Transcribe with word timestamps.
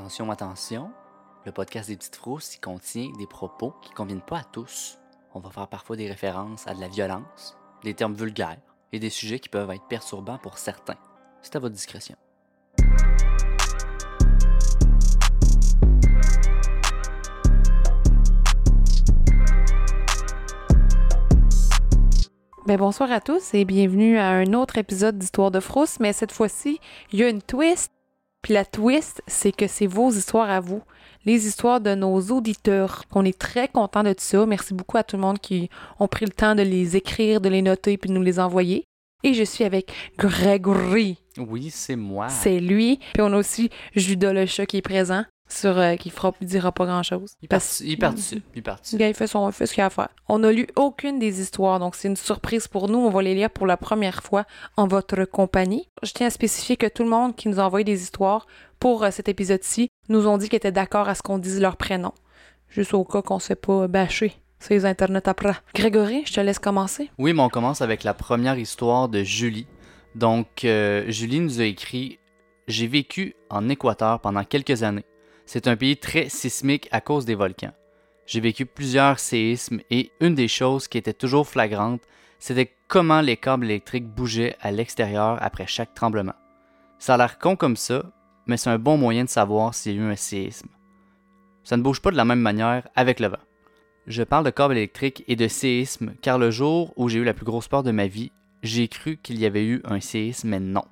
Attention, 0.00 0.30
attention, 0.30 0.90
le 1.44 1.52
podcast 1.52 1.90
des 1.90 1.96
petites 1.98 2.16
frousses 2.16 2.54
il 2.56 2.60
contient 2.60 3.12
des 3.18 3.26
propos 3.26 3.74
qui 3.82 3.92
conviennent 3.92 4.22
pas 4.22 4.38
à 4.38 4.44
tous. 4.44 4.98
On 5.34 5.40
va 5.40 5.50
faire 5.50 5.68
parfois 5.68 5.94
des 5.94 6.08
références 6.08 6.66
à 6.66 6.72
de 6.72 6.80
la 6.80 6.88
violence, 6.88 7.54
des 7.84 7.92
termes 7.92 8.14
vulgaires 8.14 8.56
et 8.92 8.98
des 8.98 9.10
sujets 9.10 9.40
qui 9.40 9.50
peuvent 9.50 9.70
être 9.70 9.86
perturbants 9.88 10.38
pour 10.38 10.56
certains. 10.56 10.96
C'est 11.42 11.54
à 11.54 11.58
votre 11.58 11.74
discrétion. 11.74 12.16
Ben 22.66 22.78
bonsoir 22.78 23.12
à 23.12 23.20
tous 23.20 23.52
et 23.52 23.66
bienvenue 23.66 24.16
à 24.16 24.28
un 24.28 24.54
autre 24.54 24.78
épisode 24.78 25.18
d'Histoire 25.18 25.50
de 25.50 25.60
Frousse, 25.60 26.00
mais 26.00 26.14
cette 26.14 26.32
fois-ci, 26.32 26.80
il 27.12 27.18
y 27.18 27.22
a 27.22 27.28
une 27.28 27.42
twist. 27.42 27.92
Puis 28.42 28.54
la 28.54 28.64
twist, 28.64 29.22
c'est 29.26 29.52
que 29.52 29.66
c'est 29.66 29.86
vos 29.86 30.10
histoires 30.10 30.50
à 30.50 30.60
vous, 30.60 30.82
les 31.24 31.46
histoires 31.46 31.80
de 31.80 31.94
nos 31.94 32.20
auditeurs. 32.20 33.04
On 33.12 33.24
est 33.24 33.38
très 33.38 33.68
content 33.68 34.02
de 34.02 34.14
ça. 34.16 34.46
Merci 34.46 34.72
beaucoup 34.74 34.96
à 34.96 35.02
tout 35.02 35.16
le 35.16 35.22
monde 35.22 35.38
qui 35.38 35.68
ont 35.98 36.08
pris 36.08 36.24
le 36.24 36.32
temps 36.32 36.54
de 36.54 36.62
les 36.62 36.96
écrire, 36.96 37.40
de 37.40 37.48
les 37.48 37.62
noter 37.62 37.98
puis 37.98 38.08
de 38.08 38.14
nous 38.14 38.22
les 38.22 38.40
envoyer. 38.40 38.84
Et 39.22 39.34
je 39.34 39.44
suis 39.44 39.64
avec 39.64 39.92
Grégory. 40.16 41.18
Oui, 41.36 41.68
c'est 41.70 41.96
moi. 41.96 42.28
C'est 42.28 42.58
lui. 42.58 42.98
Puis 43.12 43.22
on 43.22 43.32
a 43.32 43.36
aussi 43.36 43.68
Judas 43.94 44.32
le 44.32 44.46
chat 44.46 44.64
qui 44.64 44.78
est 44.78 44.82
présent, 44.82 45.24
sur 45.50 45.76
euh, 45.78 45.96
qui 45.96 46.10
fera 46.10 46.32
dira 46.40 46.72
pas 46.72 46.86
grand 46.86 47.02
chose. 47.02 47.34
Il 47.42 47.48
part- 47.48 47.60
il 47.80 47.98
participe, 47.98 48.44
il 48.54 48.58
Le 48.58 48.62
participe. 48.62 48.98
gars, 48.98 49.08
il 49.08 49.14
fait, 49.14 49.26
son, 49.26 49.48
il 49.48 49.52
fait 49.52 49.66
ce 49.66 49.74
qu'il 49.74 49.82
a 49.82 49.86
à 49.86 49.90
faire. 49.90 50.08
On 50.28 50.38
n'a 50.40 50.52
lu 50.52 50.66
aucune 50.76 51.18
des 51.18 51.40
histoires, 51.40 51.78
donc 51.80 51.94
c'est 51.96 52.08
une 52.08 52.16
surprise 52.16 52.68
pour 52.68 52.88
nous. 52.88 52.98
On 52.98 53.10
va 53.10 53.22
les 53.22 53.34
lire 53.34 53.50
pour 53.50 53.66
la 53.66 53.76
première 53.76 54.22
fois 54.22 54.44
en 54.76 54.86
votre 54.86 55.24
compagnie. 55.24 55.88
Je 56.02 56.12
tiens 56.12 56.28
à 56.28 56.30
spécifier 56.30 56.76
que 56.76 56.86
tout 56.86 57.02
le 57.02 57.10
monde 57.10 57.34
qui 57.36 57.48
nous 57.48 57.60
a 57.60 57.64
envoyé 57.64 57.84
des 57.84 58.02
histoires 58.02 58.46
pour 58.78 59.02
euh, 59.04 59.10
cet 59.10 59.28
épisode-ci 59.28 59.88
nous 60.08 60.26
ont 60.26 60.38
dit 60.38 60.48
qu'ils 60.48 60.56
étaient 60.56 60.72
d'accord 60.72 61.08
à 61.08 61.14
ce 61.14 61.22
qu'on 61.22 61.38
dise 61.38 61.60
leur 61.60 61.76
prénom. 61.76 62.12
Juste 62.68 62.94
au 62.94 63.04
cas 63.04 63.22
qu'on 63.22 63.34
ne 63.36 63.40
se 63.40 63.48
fait 63.48 63.54
pas 63.56 63.88
bâcher 63.88 64.32
sur 64.60 64.74
les 64.74 64.84
internets 64.86 65.28
après. 65.28 65.54
Grégory, 65.74 66.22
je 66.26 66.34
te 66.34 66.40
laisse 66.40 66.58
commencer. 66.58 67.10
Oui, 67.18 67.32
mais 67.32 67.42
on 67.42 67.48
commence 67.48 67.80
avec 67.82 68.04
la 68.04 68.14
première 68.14 68.58
histoire 68.58 69.08
de 69.08 69.22
Julie. 69.24 69.66
Donc, 70.14 70.64
euh, 70.64 71.04
Julie 71.08 71.40
nous 71.40 71.60
a 71.60 71.64
écrit 71.64 72.18
J'ai 72.68 72.86
vécu 72.86 73.34
en 73.48 73.68
Équateur 73.68 74.20
pendant 74.20 74.44
quelques 74.44 74.82
années. 74.82 75.04
C'est 75.52 75.66
un 75.66 75.74
pays 75.74 75.96
très 75.96 76.28
sismique 76.28 76.88
à 76.92 77.00
cause 77.00 77.24
des 77.24 77.34
volcans. 77.34 77.74
J'ai 78.24 78.38
vécu 78.38 78.66
plusieurs 78.66 79.18
séismes 79.18 79.80
et 79.90 80.12
une 80.20 80.36
des 80.36 80.46
choses 80.46 80.86
qui 80.86 80.96
était 80.96 81.12
toujours 81.12 81.48
flagrante, 81.48 82.02
c'était 82.38 82.70
comment 82.86 83.20
les 83.20 83.36
câbles 83.36 83.64
électriques 83.64 84.06
bougeaient 84.06 84.54
à 84.60 84.70
l'extérieur 84.70 85.38
après 85.42 85.66
chaque 85.66 85.92
tremblement. 85.92 86.36
Ça 87.00 87.14
a 87.14 87.16
l'air 87.16 87.40
con 87.40 87.56
comme 87.56 87.74
ça, 87.74 88.04
mais 88.46 88.56
c'est 88.56 88.70
un 88.70 88.78
bon 88.78 88.96
moyen 88.96 89.24
de 89.24 89.28
savoir 89.28 89.74
s'il 89.74 89.96
y 89.96 89.98
a 89.98 90.02
eu 90.02 90.12
un 90.12 90.14
séisme. 90.14 90.68
Ça 91.64 91.76
ne 91.76 91.82
bouge 91.82 92.00
pas 92.00 92.12
de 92.12 92.16
la 92.16 92.24
même 92.24 92.38
manière 92.38 92.86
avec 92.94 93.18
le 93.18 93.26
vent. 93.26 93.44
Je 94.06 94.22
parle 94.22 94.44
de 94.44 94.50
câbles 94.50 94.76
électriques 94.76 95.24
et 95.26 95.34
de 95.34 95.48
séisme 95.48 96.12
car 96.22 96.38
le 96.38 96.52
jour 96.52 96.92
où 96.94 97.08
j'ai 97.08 97.18
eu 97.18 97.24
la 97.24 97.34
plus 97.34 97.44
grosse 97.44 97.66
peur 97.66 97.82
de 97.82 97.90
ma 97.90 98.06
vie, 98.06 98.30
j'ai 98.62 98.86
cru 98.86 99.16
qu'il 99.16 99.40
y 99.40 99.46
avait 99.46 99.64
eu 99.64 99.80
un 99.82 99.98
séisme, 99.98 100.50
mais 100.50 100.60
non. 100.60 100.84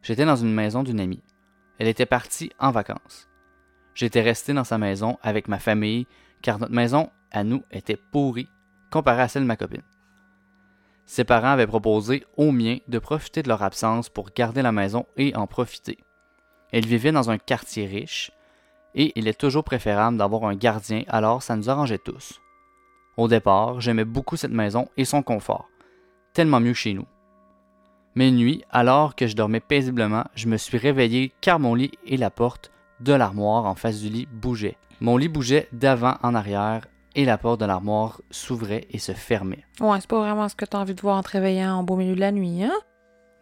J'étais 0.00 0.24
dans 0.24 0.36
une 0.36 0.54
maison 0.54 0.84
d'une 0.84 1.00
amie. 1.00 1.22
Elle 1.78 1.88
était 1.88 2.06
partie 2.06 2.50
en 2.58 2.70
vacances. 2.70 3.29
J'étais 3.94 4.22
resté 4.22 4.52
dans 4.52 4.64
sa 4.64 4.78
maison 4.78 5.18
avec 5.22 5.48
ma 5.48 5.58
famille 5.58 6.06
car 6.42 6.58
notre 6.58 6.72
maison, 6.72 7.10
à 7.30 7.44
nous, 7.44 7.62
était 7.70 7.96
pourrie 7.96 8.48
comparée 8.90 9.22
à 9.22 9.28
celle 9.28 9.42
de 9.42 9.48
ma 9.48 9.56
copine. 9.56 9.82
Ses 11.06 11.24
parents 11.24 11.48
avaient 11.50 11.66
proposé 11.66 12.24
aux 12.36 12.52
miens 12.52 12.78
de 12.88 12.98
profiter 12.98 13.42
de 13.42 13.48
leur 13.48 13.62
absence 13.62 14.08
pour 14.08 14.30
garder 14.30 14.62
la 14.62 14.72
maison 14.72 15.06
et 15.16 15.34
en 15.34 15.46
profiter. 15.46 15.98
Elle 16.72 16.86
vivait 16.86 17.12
dans 17.12 17.30
un 17.30 17.38
quartier 17.38 17.86
riche 17.86 18.30
et 18.94 19.12
il 19.16 19.28
est 19.28 19.38
toujours 19.38 19.64
préférable 19.64 20.16
d'avoir 20.16 20.44
un 20.44 20.54
gardien 20.54 21.02
alors 21.08 21.42
ça 21.42 21.56
nous 21.56 21.68
arrangeait 21.68 21.98
tous. 21.98 22.40
Au 23.16 23.28
départ, 23.28 23.80
j'aimais 23.80 24.04
beaucoup 24.04 24.36
cette 24.36 24.52
maison 24.52 24.88
et 24.96 25.04
son 25.04 25.22
confort, 25.22 25.68
tellement 26.32 26.60
mieux 26.60 26.74
chez 26.74 26.94
nous. 26.94 27.06
Mais 28.14 28.28
une 28.28 28.36
nuit, 28.36 28.64
alors 28.70 29.14
que 29.14 29.26
je 29.26 29.36
dormais 29.36 29.60
paisiblement, 29.60 30.24
je 30.34 30.48
me 30.48 30.56
suis 30.56 30.78
réveillé 30.78 31.32
car 31.40 31.58
mon 31.58 31.74
lit 31.74 31.92
et 32.06 32.16
la 32.16 32.30
porte 32.30 32.70
de 33.00 33.12
l'armoire 33.12 33.66
en 33.66 33.74
face 33.74 34.00
du 34.00 34.08
lit 34.08 34.26
bougeaient. 34.30 34.76
Mon 35.00 35.16
lit 35.16 35.28
bougeait 35.28 35.68
d'avant 35.72 36.16
en 36.22 36.34
arrière 36.34 36.86
et 37.14 37.24
la 37.24 37.38
porte 37.38 37.60
de 37.60 37.64
l'armoire 37.64 38.20
s'ouvrait 38.30 38.86
et 38.90 38.98
se 38.98 39.12
fermait. 39.12 39.64
Ouais, 39.80 39.98
c'est 40.00 40.08
pas 40.08 40.20
vraiment 40.20 40.48
ce 40.48 40.54
que 40.54 40.64
t'as 40.64 40.78
envie 40.78 40.94
de 40.94 41.00
voir 41.00 41.16
en 41.16 41.22
te 41.22 41.30
réveillant 41.30 41.74
en 41.74 41.82
beau 41.82 41.96
milieu 41.96 42.14
de 42.14 42.20
la 42.20 42.32
nuit, 42.32 42.62
hein? 42.62 42.78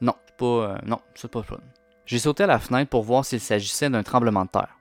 Non, 0.01 0.15
c'est 0.27 0.37
pas, 0.37 0.47
euh, 0.47 0.77
non, 0.87 1.01
c'est 1.15 1.31
pas 1.31 1.43
fun. 1.43 1.59
J'ai 2.07 2.19
sauté 2.19 2.45
à 2.45 2.47
la 2.47 2.59
fenêtre 2.59 2.91
pour 2.91 3.03
voir 3.03 3.25
s'il 3.25 3.41
s'agissait 3.41 3.91
d'un 3.91 4.03
tremblement 4.03 4.45
de 4.45 4.51
terre. 4.51 4.79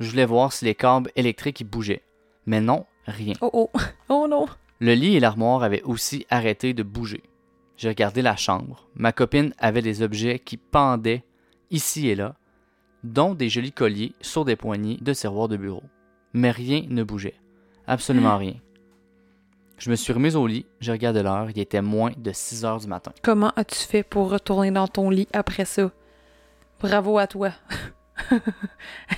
Je 0.00 0.08
voulais 0.08 0.24
voir 0.24 0.52
si 0.52 0.64
les 0.64 0.74
câbles 0.74 1.10
électriques 1.16 1.60
y 1.60 1.64
bougeaient. 1.64 2.02
Mais 2.46 2.60
non, 2.60 2.86
rien. 3.06 3.34
Oh 3.40 3.50
oh! 3.52 3.70
Oh 4.08 4.26
non! 4.28 4.46
Le 4.80 4.94
lit 4.94 5.16
et 5.16 5.20
l'armoire 5.20 5.62
avaient 5.62 5.82
aussi 5.82 6.26
arrêté 6.28 6.74
de 6.74 6.82
bouger. 6.82 7.22
J'ai 7.76 7.88
regardé 7.88 8.20
la 8.20 8.36
chambre. 8.36 8.88
Ma 8.94 9.12
copine 9.12 9.54
avait 9.58 9.82
des 9.82 10.02
objets 10.02 10.38
qui 10.38 10.56
pendaient 10.56 11.24
ici 11.70 12.08
et 12.08 12.14
là, 12.14 12.34
dont 13.04 13.34
des 13.34 13.48
jolis 13.48 13.72
colliers 13.72 14.14
sur 14.20 14.44
des 14.44 14.56
poignées 14.56 14.98
de 15.00 15.12
serroir 15.12 15.48
de 15.48 15.56
bureau. 15.56 15.82
Mais 16.32 16.50
rien 16.50 16.84
ne 16.88 17.02
bougeait. 17.02 17.40
Absolument 17.86 18.36
rien. 18.38 18.54
Je 19.78 19.90
me 19.90 19.96
suis 19.96 20.12
remise 20.12 20.36
au 20.36 20.46
lit, 20.46 20.64
j'ai 20.80 20.92
regardé 20.92 21.22
l'heure, 21.22 21.50
il 21.50 21.58
était 21.58 21.82
moins 21.82 22.12
de 22.16 22.30
6 22.32 22.64
heures 22.64 22.78
du 22.78 22.86
matin. 22.86 23.12
Comment 23.22 23.52
as-tu 23.56 23.80
fait 23.80 24.04
pour 24.04 24.30
retourner 24.30 24.70
dans 24.70 24.86
ton 24.86 25.10
lit 25.10 25.26
après 25.32 25.64
ça? 25.64 25.90
Bravo 26.80 27.18
à 27.18 27.26
toi. 27.26 27.50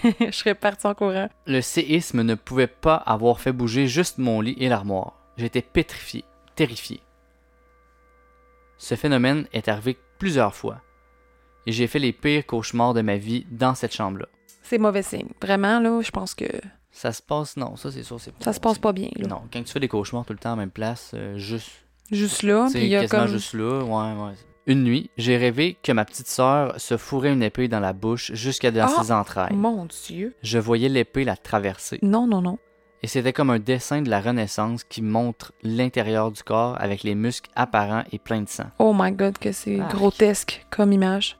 Je 0.02 0.30
serais 0.30 0.54
partie 0.54 0.86
en 0.86 0.94
courant. 0.94 1.28
Le 1.46 1.60
séisme 1.60 2.22
ne 2.22 2.34
pouvait 2.34 2.66
pas 2.66 2.96
avoir 2.96 3.40
fait 3.40 3.52
bouger 3.52 3.86
juste 3.86 4.16
mon 4.18 4.40
lit 4.40 4.56
et 4.58 4.68
l'armoire. 4.68 5.18
J'étais 5.36 5.62
pétrifié, 5.62 6.24
terrifié. 6.54 7.00
Ce 8.78 8.94
phénomène 8.94 9.46
est 9.52 9.68
arrivé 9.68 9.98
plusieurs 10.18 10.54
fois. 10.54 10.80
Et 11.66 11.72
j'ai 11.72 11.86
fait 11.86 11.98
les 11.98 12.12
pires 12.12 12.46
cauchemars 12.46 12.94
de 12.94 13.00
ma 13.02 13.16
vie 13.16 13.46
dans 13.50 13.74
cette 13.74 13.94
chambre-là. 13.94 14.26
C'est 14.62 14.78
mauvais 14.78 15.02
signe. 15.02 15.28
Vraiment, 15.42 15.78
là, 15.80 16.00
je 16.02 16.10
pense 16.10 16.34
que 16.34 16.46
Ça 16.90 17.12
se 17.12 17.20
passe, 17.22 17.56
non, 17.56 17.76
ça 17.76 17.90
c'est 17.90 18.02
sûr, 18.02 18.20
c'est 18.20 18.32
ça 18.42 18.52
se 18.52 18.60
passe 18.60 18.78
pas 18.78 18.92
bien, 18.92 19.10
là. 19.16 19.26
Non, 19.28 19.42
quand 19.52 19.62
tu 19.62 19.72
fais 19.72 19.80
des 19.80 19.88
cauchemars 19.88 20.24
tout 20.24 20.32
le 20.32 20.38
temps 20.38 20.50
la 20.50 20.56
même 20.56 20.70
place, 20.70 21.10
euh, 21.14 21.36
juste, 21.38 21.70
Juste 22.10 22.42
là, 22.42 22.68
puis 22.70 22.82
il 22.82 22.88
y 22.88 22.96
a 22.96 23.00
quasiment 23.00 23.22
comme... 23.24 23.32
juste 23.32 23.54
là, 23.54 23.82
ouais, 23.82 24.22
ouais. 24.26 24.32
Une 24.66 24.82
nuit, 24.84 25.10
j'ai 25.18 25.36
rêvé 25.36 25.76
que 25.82 25.90
ma 25.92 26.04
petite 26.04 26.26
sœur 26.28 26.78
se 26.80 26.96
fourrait 26.96 27.32
une 27.32 27.42
épée 27.42 27.66
dans 27.68 27.80
la 27.80 27.92
bouche 27.92 28.32
jusqu'à 28.32 28.70
dans 28.70 28.86
Ah! 28.86 29.02
ses 29.02 29.10
entrailles. 29.12 29.54
Mon 29.54 29.86
Dieu. 29.86 30.34
Je 30.42 30.58
voyais 30.58 30.88
l'épée 30.88 31.24
la 31.24 31.36
traverser. 31.36 31.98
Non, 32.02 32.26
non, 32.26 32.40
non. 32.40 32.58
Et 33.02 33.06
c'était 33.06 33.34
comme 33.34 33.50
un 33.50 33.58
dessin 33.58 34.00
de 34.00 34.08
la 34.08 34.20
Renaissance 34.22 34.84
qui 34.84 35.02
montre 35.02 35.52
l'intérieur 35.62 36.30
du 36.30 36.42
corps 36.42 36.80
avec 36.80 37.02
les 37.02 37.14
muscles 37.14 37.50
apparents 37.54 38.04
et 38.12 38.18
pleins 38.18 38.40
de 38.42 38.48
sang. 38.48 38.70
Oh 38.78 38.94
my 38.96 39.12
God, 39.12 39.36
que 39.36 39.52
c'est 39.52 39.80
Ah. 39.80 39.88
grotesque 39.90 40.64
comme 40.70 40.92
image. 40.92 41.36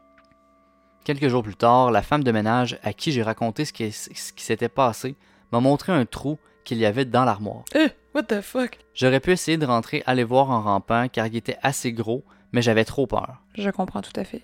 Quelques 1.04 1.28
jours 1.28 1.42
plus 1.42 1.54
tard, 1.54 1.91
la 1.91 2.00
femme 2.00 2.25
de 2.25 2.32
ménage 2.32 2.78
à 2.82 2.94
qui 2.94 3.12
j'ai 3.12 3.22
raconté 3.22 3.66
ce 3.66 3.75
qui, 3.75 3.92
ce 3.92 4.32
qui 4.32 4.42
s'était 4.42 4.70
passé 4.70 5.16
m'a 5.53 5.60
montré 5.60 5.92
un 5.92 6.06
trou 6.06 6.38
qu'il 6.65 6.78
y 6.78 6.87
avait 6.87 7.04
dans 7.04 7.26
l'armoire. 7.26 7.65
Eh, 7.75 7.88
what 8.15 8.22
the 8.22 8.41
fuck? 8.41 8.78
J'aurais 8.94 9.20
pu 9.20 9.32
essayer 9.32 9.59
de 9.59 9.66
rentrer 9.66 10.03
aller 10.06 10.25
voir 10.25 10.50
en 10.50 10.62
rampant 10.62 11.09
car 11.09 11.26
il 11.26 11.37
était 11.37 11.59
assez 11.62 11.92
gros, 11.92 12.25
mais 12.53 12.62
j'avais 12.62 12.87
trop 12.87 13.06
peur. 13.06 13.42
Je 13.54 13.69
comprends 13.69 14.00
tout 14.00 14.19
à 14.19 14.25
fait. 14.25 14.42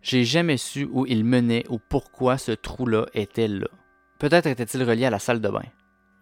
J'ai 0.00 0.24
jamais 0.24 0.56
su 0.56 0.88
où 0.90 1.04
il 1.04 1.22
menait 1.22 1.64
ou 1.68 1.78
pourquoi 1.78 2.38
ce 2.38 2.52
trou-là 2.52 3.04
était 3.12 3.48
là. 3.48 3.68
Peut-être 4.18 4.46
était-il 4.46 4.84
relié 4.84 5.04
à 5.04 5.10
la 5.10 5.18
salle 5.18 5.42
de 5.42 5.48
bain. 5.50 5.64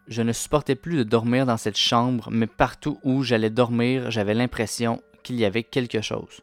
Je 0.08 0.22
ne 0.22 0.32
supportais 0.32 0.74
plus 0.74 0.96
de 0.96 1.02
dormir 1.04 1.46
dans 1.46 1.56
cette 1.56 1.78
chambre, 1.78 2.28
mais 2.32 2.48
partout 2.48 2.98
où 3.04 3.22
j'allais 3.22 3.50
dormir, 3.50 4.10
j'avais 4.10 4.34
l'impression 4.34 5.00
qu'il 5.22 5.36
y 5.36 5.44
avait 5.44 5.62
quelque 5.62 6.00
chose. 6.00 6.40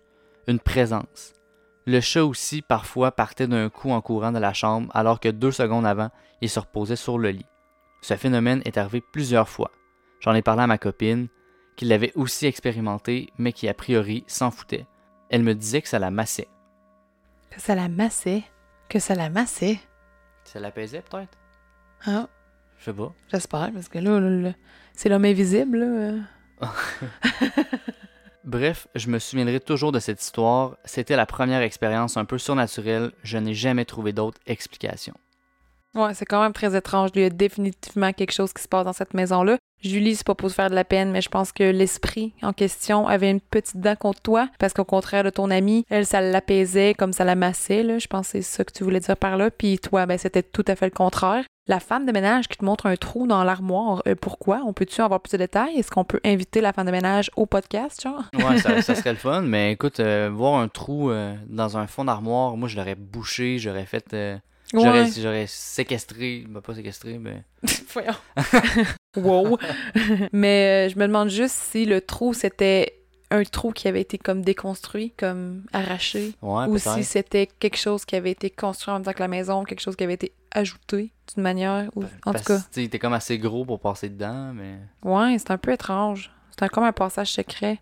Une 0.47 0.59
présence. 0.59 1.33
Le 1.89 2.01
chat 2.01 2.23
aussi, 2.23 2.61
parfois, 2.61 3.11
partait 3.11 3.47
d'un 3.47 3.67
coup 3.69 3.89
en 3.89 3.99
courant 3.99 4.31
de 4.31 4.37
la 4.37 4.53
chambre, 4.53 4.91
alors 4.93 5.19
que 5.19 5.27
deux 5.29 5.51
secondes 5.51 5.87
avant, 5.87 6.11
il 6.39 6.47
se 6.47 6.59
reposait 6.59 6.95
sur 6.95 7.17
le 7.17 7.31
lit. 7.31 7.47
Ce 8.01 8.15
phénomène 8.15 8.61
est 8.63 8.77
arrivé 8.77 9.01
plusieurs 9.01 9.49
fois. 9.49 9.71
J'en 10.19 10.35
ai 10.35 10.43
parlé 10.43 10.61
à 10.61 10.67
ma 10.67 10.77
copine, 10.77 11.29
qui 11.75 11.85
l'avait 11.85 12.11
aussi 12.13 12.45
expérimenté, 12.45 13.33
mais 13.39 13.53
qui 13.53 13.67
a 13.67 13.73
priori 13.73 14.23
s'en 14.27 14.51
foutait. 14.51 14.85
Elle 15.31 15.41
me 15.41 15.55
disait 15.55 15.81
que 15.81 15.87
ça 15.89 15.97
la 15.97 16.11
massait. 16.11 16.47
Que 17.49 17.59
ça 17.59 17.73
la 17.73 17.89
massait? 17.89 18.43
Que 18.87 18.99
ça 18.99 19.15
la 19.15 19.31
massait? 19.31 19.79
Ça 20.43 20.59
l'apaisait 20.59 21.01
peut-être? 21.01 21.39
Ah, 22.05 22.27
Je 22.77 22.85
sais 22.85 22.93
pas. 22.93 23.11
j'espère, 23.31 23.71
parce 23.73 23.89
que 23.89 23.97
là, 23.97 24.19
là, 24.19 24.29
là, 24.29 24.53
c'est 24.93 25.09
l'homme 25.09 25.25
invisible, 25.25 25.79
là. 25.79 26.13
Bref, 28.49 28.87
je 28.95 29.09
me 29.09 29.19
souviendrai 29.19 29.59
toujours 29.59 29.91
de 29.91 29.99
cette 29.99 30.23
histoire. 30.23 30.75
C'était 30.83 31.15
la 31.15 31.27
première 31.27 31.61
expérience 31.61 32.17
un 32.17 32.25
peu 32.25 32.39
surnaturelle. 32.39 33.11
Je 33.21 33.37
n'ai 33.37 33.53
jamais 33.53 33.85
trouvé 33.85 34.11
d'autre 34.11 34.39
explication. 34.47 35.13
Ouais, 35.93 36.15
c'est 36.15 36.25
quand 36.25 36.41
même 36.41 36.51
très 36.53 36.75
étrange. 36.75 37.11
Il 37.13 37.21
y 37.21 37.25
a 37.25 37.29
définitivement 37.29 38.11
quelque 38.11 38.31
chose 38.31 38.51
qui 38.51 38.63
se 38.63 38.67
passe 38.67 38.85
dans 38.85 38.93
cette 38.93 39.13
maison-là. 39.13 39.59
Julie, 39.81 40.15
c'est 40.15 40.25
pas 40.27 40.35
pour 40.35 40.49
se 40.49 40.55
faire 40.55 40.69
de 40.69 40.75
la 40.75 40.83
peine, 40.83 41.11
mais 41.11 41.21
je 41.21 41.29
pense 41.29 41.51
que 41.51 41.63
l'esprit 41.63 42.33
en 42.41 42.53
question 42.53 43.07
avait 43.07 43.29
une 43.29 43.39
petite 43.39 43.77
dent 43.77 43.95
contre 43.95 44.21
toi, 44.21 44.49
parce 44.59 44.73
qu'au 44.73 44.83
contraire 44.83 45.23
de 45.23 45.29
ton 45.29 45.49
amie, 45.51 45.85
elle, 45.89 46.05
ça 46.05 46.21
l'apaisait 46.21 46.93
comme 46.93 47.13
ça 47.13 47.23
la 47.23 47.35
massait, 47.35 47.83
là. 47.83 47.97
Je 47.99 48.07
pense 48.07 48.27
que 48.27 48.31
c'est 48.33 48.41
ça 48.41 48.63
que 48.63 48.71
tu 48.73 48.83
voulais 48.83 48.99
dire 48.99 49.15
par 49.17 49.37
là. 49.37 49.49
Puis 49.51 49.79
toi, 49.79 50.05
ben, 50.05 50.17
c'était 50.17 50.43
tout 50.43 50.65
à 50.67 50.75
fait 50.75 50.85
le 50.85 50.91
contraire. 50.91 51.43
La 51.67 51.79
femme 51.79 52.05
de 52.07 52.11
ménage 52.11 52.47
qui 52.47 52.57
te 52.57 52.65
montre 52.65 52.87
un 52.87 52.95
trou 52.95 53.27
dans 53.27 53.43
l'armoire, 53.43 54.01
euh, 54.07 54.15
pourquoi? 54.19 54.63
On 54.65 54.73
peut-tu 54.73 55.01
avoir 55.01 55.21
plus 55.21 55.33
de 55.33 55.37
détails? 55.37 55.77
Est-ce 55.77 55.91
qu'on 55.91 56.03
peut 56.03 56.19
inviter 56.25 56.61
la 56.61 56.73
femme 56.73 56.87
de 56.87 56.91
ménage 56.91 57.29
au 57.35 57.45
podcast, 57.45 58.01
genre? 58.01 58.23
Ouais, 58.33 58.57
ça, 58.57 58.81
ça 58.81 58.95
serait 58.95 59.11
le 59.11 59.17
fun, 59.17 59.41
mais 59.43 59.73
écoute, 59.73 59.99
euh, 59.99 60.31
voir 60.33 60.59
un 60.59 60.67
trou 60.67 61.11
euh, 61.11 61.35
dans 61.47 61.77
un 61.77 61.85
fond 61.85 62.05
d'armoire, 62.05 62.57
moi, 62.57 62.67
je 62.67 62.75
l'aurais 62.75 62.95
bouché, 62.95 63.59
j'aurais 63.59 63.85
fait... 63.85 64.15
J'aurais, 64.71 65.09
Ouais. 65.25 65.45
séquestré, 65.47 66.45
ben 66.47 66.61
pas 66.61 66.75
séquestré, 66.75 67.17
mais. 67.17 67.43
Voyons. 67.93 68.13
wow. 69.17 69.57
Mais 70.33 70.87
euh, 70.87 70.89
je 70.93 70.97
me 70.99 71.07
demande 71.07 71.29
juste 71.29 71.55
si 71.55 71.85
le 71.85 72.01
trou, 72.01 72.33
c'était 72.33 72.95
un 73.31 73.43
trou 73.43 73.71
qui 73.71 73.87
avait 73.87 74.01
été 74.01 74.17
comme 74.17 74.41
déconstruit, 74.41 75.11
comme 75.17 75.63
arraché, 75.71 76.33
Ouais, 76.41 76.65
ou 76.65 76.77
si 76.77 77.03
c'était 77.03 77.47
quelque 77.59 77.77
chose 77.77 78.03
qui 78.05 78.15
avait 78.15 78.31
été 78.31 78.49
construit 78.49 78.91
en 78.91 78.95
même 78.97 79.05
temps 79.05 79.13
que 79.13 79.19
la 79.19 79.27
maison, 79.27 79.63
quelque 79.63 79.81
chose 79.81 79.95
qui 79.95 80.03
avait 80.03 80.13
été 80.15 80.31
ajouté 80.51 81.11
d'une 81.33 81.43
manière, 81.43 81.89
ou 81.95 82.03
en 82.25 82.31
Parce 82.31 82.43
tout 82.45 82.53
cas. 82.53 82.59
tu 82.71 82.81
était 82.83 82.97
comme 82.97 83.13
assez 83.13 83.37
gros 83.37 83.65
pour 83.65 83.79
passer 83.79 84.09
dedans, 84.09 84.51
mais. 84.55 84.77
Ouais, 85.03 85.37
c'est 85.37 85.51
un 85.51 85.59
peu 85.59 85.71
étrange. 85.71 86.31
C'est 86.51 86.63
un- 86.65 86.69
comme 86.69 86.83
un 86.85 86.91
passage 86.91 87.31
secret, 87.31 87.77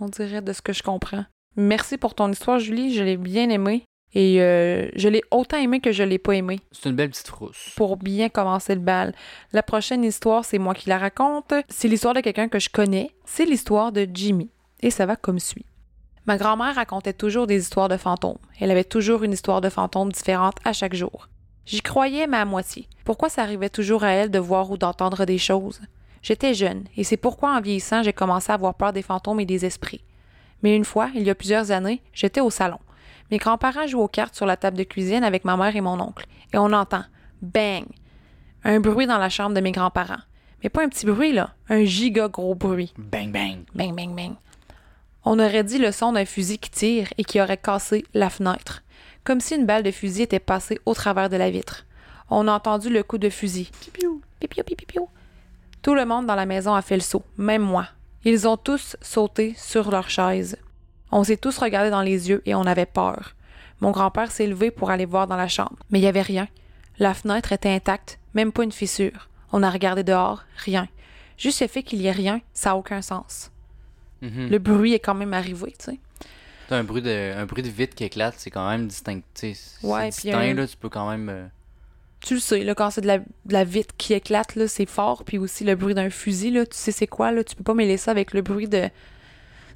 on 0.00 0.06
dirait, 0.08 0.42
de 0.42 0.52
ce 0.52 0.60
que 0.60 0.74
je 0.74 0.82
comprends. 0.82 1.24
Merci 1.56 1.96
pour 1.96 2.14
ton 2.14 2.30
histoire, 2.30 2.58
Julie. 2.58 2.94
Je 2.94 3.02
l'ai 3.02 3.16
bien 3.16 3.48
aimée. 3.48 3.84
Et 4.14 4.40
euh, 4.40 4.88
je 4.96 5.08
l'ai 5.08 5.22
autant 5.30 5.58
aimée 5.58 5.80
que 5.80 5.92
je 5.92 6.02
l'ai 6.02 6.18
pas 6.18 6.34
aimée. 6.34 6.60
C'est 6.72 6.88
une 6.88 6.96
belle 6.96 7.10
petite 7.10 7.28
frousse. 7.28 7.72
pour 7.76 7.96
bien 7.96 8.28
commencer 8.28 8.74
le 8.74 8.80
bal. 8.80 9.14
La 9.52 9.62
prochaine 9.62 10.04
histoire, 10.04 10.44
c'est 10.44 10.58
moi 10.58 10.74
qui 10.74 10.88
la 10.88 10.98
raconte. 10.98 11.52
C'est 11.68 11.88
l'histoire 11.88 12.14
de 12.14 12.20
quelqu'un 12.20 12.48
que 12.48 12.58
je 12.58 12.70
connais. 12.70 13.10
C'est 13.24 13.44
l'histoire 13.44 13.92
de 13.92 14.08
Jimmy. 14.12 14.50
Et 14.80 14.90
ça 14.90 15.06
va 15.06 15.16
comme 15.16 15.38
suit. 15.38 15.66
Ma 16.26 16.36
grand-mère 16.36 16.74
racontait 16.74 17.12
toujours 17.12 17.46
des 17.46 17.60
histoires 17.60 17.88
de 17.88 17.96
fantômes. 17.96 18.38
Elle 18.60 18.70
avait 18.70 18.84
toujours 18.84 19.24
une 19.24 19.32
histoire 19.32 19.60
de 19.60 19.70
fantômes 19.70 20.12
différente 20.12 20.56
à 20.64 20.72
chaque 20.72 20.94
jour. 20.94 21.28
J'y 21.64 21.80
croyais, 21.82 22.26
mais 22.26 22.38
à 22.38 22.44
moitié. 22.44 22.88
Pourquoi 23.04 23.28
ça 23.28 23.42
arrivait 23.42 23.68
toujours 23.68 24.04
à 24.04 24.10
elle 24.10 24.30
de 24.30 24.38
voir 24.38 24.70
ou 24.70 24.78
d'entendre 24.78 25.26
des 25.26 25.38
choses? 25.38 25.80
J'étais 26.22 26.54
jeune, 26.54 26.84
et 26.96 27.04
c'est 27.04 27.16
pourquoi 27.16 27.56
en 27.56 27.60
vieillissant, 27.60 28.02
j'ai 28.02 28.12
commencé 28.12 28.50
à 28.50 28.54
avoir 28.54 28.74
peur 28.74 28.92
des 28.92 29.02
fantômes 29.02 29.40
et 29.40 29.46
des 29.46 29.64
esprits. 29.64 30.04
Mais 30.62 30.74
une 30.74 30.84
fois, 30.84 31.10
il 31.14 31.22
y 31.22 31.30
a 31.30 31.34
plusieurs 31.34 31.70
années, 31.70 32.02
j'étais 32.12 32.40
au 32.40 32.50
salon. 32.50 32.78
Mes 33.30 33.38
grands-parents 33.38 33.86
jouent 33.86 34.00
aux 34.00 34.08
cartes 34.08 34.34
sur 34.34 34.46
la 34.46 34.56
table 34.56 34.76
de 34.76 34.84
cuisine 34.84 35.24
avec 35.24 35.44
ma 35.44 35.56
mère 35.56 35.76
et 35.76 35.80
mon 35.80 36.00
oncle, 36.00 36.26
et 36.52 36.58
on 36.58 36.72
entend 36.72 37.04
bang, 37.42 37.84
un 38.64 38.80
bruit 38.80 39.06
dans 39.06 39.18
la 39.18 39.28
chambre 39.28 39.54
de 39.54 39.60
mes 39.60 39.72
grands-parents. 39.72 40.22
Mais 40.62 40.70
pas 40.70 40.82
un 40.82 40.88
petit 40.88 41.06
bruit, 41.06 41.32
là, 41.32 41.54
un 41.68 41.84
giga 41.84 42.28
gros 42.28 42.54
bruit. 42.54 42.92
Bang, 42.98 43.30
bang. 43.30 43.64
Bang, 43.74 43.94
bang, 43.94 44.14
bang. 44.14 44.34
On 45.24 45.38
aurait 45.38 45.64
dit 45.64 45.78
le 45.78 45.92
son 45.92 46.12
d'un 46.12 46.24
fusil 46.24 46.58
qui 46.58 46.70
tire 46.70 47.08
et 47.18 47.24
qui 47.24 47.40
aurait 47.40 47.58
cassé 47.58 48.04
la 48.14 48.30
fenêtre, 48.30 48.82
comme 49.24 49.40
si 49.40 49.54
une 49.54 49.66
balle 49.66 49.82
de 49.82 49.90
fusil 49.90 50.22
était 50.22 50.40
passée 50.40 50.80
au 50.86 50.94
travers 50.94 51.28
de 51.28 51.36
la 51.36 51.50
vitre. 51.50 51.86
On 52.30 52.48
a 52.48 52.52
entendu 52.52 52.88
le 52.88 53.02
coup 53.02 53.18
de 53.18 53.30
fusil. 53.30 53.70
Pipiou, 53.80 54.20
pipiou, 54.40 54.64
pipiou. 54.64 55.08
Tout 55.82 55.94
le 55.94 56.04
monde 56.04 56.26
dans 56.26 56.34
la 56.34 56.46
maison 56.46 56.74
a 56.74 56.82
fait 56.82 56.96
le 56.96 57.02
saut, 57.02 57.24
même 57.36 57.62
moi. 57.62 57.86
Ils 58.24 58.48
ont 58.48 58.56
tous 58.56 58.96
sauté 59.00 59.54
sur 59.56 59.90
leur 59.90 60.10
chaise. 60.10 60.56
On 61.12 61.24
s'est 61.24 61.36
tous 61.36 61.58
regardés 61.58 61.90
dans 61.90 62.02
les 62.02 62.28
yeux 62.28 62.42
et 62.46 62.54
on 62.54 62.62
avait 62.62 62.86
peur. 62.86 63.34
Mon 63.80 63.90
grand-père 63.92 64.30
s'est 64.32 64.46
levé 64.46 64.70
pour 64.70 64.90
aller 64.90 65.06
voir 65.06 65.26
dans 65.26 65.36
la 65.36 65.48
chambre, 65.48 65.76
mais 65.90 65.98
il 65.98 66.02
n'y 66.02 66.08
avait 66.08 66.22
rien. 66.22 66.48
La 66.98 67.14
fenêtre 67.14 67.52
était 67.52 67.70
intacte, 67.70 68.18
même 68.34 68.52
pas 68.52 68.64
une 68.64 68.72
fissure. 68.72 69.28
On 69.52 69.62
a 69.62 69.70
regardé 69.70 70.02
dehors, 70.02 70.42
rien. 70.56 70.88
Juste 71.38 71.60
le 71.60 71.68
fait 71.68 71.82
qu'il 71.84 72.00
y 72.02 72.06
ait 72.06 72.12
rien, 72.12 72.40
ça 72.52 72.70
n'a 72.70 72.76
aucun 72.76 73.00
sens. 73.02 73.50
Mhm. 74.20 74.48
Le 74.50 74.58
bruit 74.58 74.94
est 74.94 74.98
quand 74.98 75.14
même 75.14 75.32
arrivé, 75.32 75.74
tu 75.78 75.92
sais. 75.92 75.98
Un 76.70 76.84
bruit 76.84 77.00
de 77.00 77.32
un 77.34 77.46
bruit 77.46 77.62
de 77.62 77.68
vitre 77.68 77.94
qui 77.94 78.04
éclate, 78.04 78.34
c'est 78.36 78.50
quand 78.50 78.68
même 78.68 78.88
distinct. 78.88 79.22
Ouais, 79.82 80.10
distinct, 80.10 80.36
un- 80.38 80.54
là, 80.54 80.66
tu 80.66 80.76
peux 80.76 80.88
quand 80.90 81.08
même. 81.08 81.28
euh, 81.30 81.46
Tu 82.20 82.34
le 82.34 82.40
sais, 82.40 82.64
là, 82.64 82.74
quand 82.74 82.90
c'est 82.90 83.00
de 83.00 83.06
la, 83.06 83.18
de 83.18 83.24
la 83.46 83.62
vitre 83.64 83.94
qui 83.96 84.12
éclate, 84.12 84.56
là, 84.56 84.66
c'est 84.68 84.84
fort. 84.86 85.22
Puis 85.24 85.38
aussi 85.38 85.62
le 85.64 85.76
bruit 85.76 85.94
d'un 85.94 86.10
fusil, 86.10 86.50
là, 86.50 86.66
tu 86.66 86.76
sais 86.76 86.90
c'est 86.92 87.06
quoi, 87.06 87.30
là. 87.30 87.44
Tu 87.44 87.54
peux 87.54 87.62
pas 87.64 87.74
mêler 87.74 87.96
ça 87.96 88.10
avec 88.10 88.34
le 88.34 88.42
bruit 88.42 88.68
de 88.68 88.90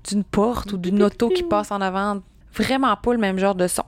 d'une 0.09 0.25
porte 0.25 0.73
ou 0.73 0.77
d'une 0.77 1.03
auto 1.03 1.29
qui 1.29 1.43
passe 1.43 1.71
en 1.71 1.81
avant. 1.81 2.23
Vraiment 2.55 2.97
pas 2.97 3.13
le 3.13 3.19
même 3.19 3.39
genre 3.39 3.55
de 3.55 3.67
son. 3.67 3.85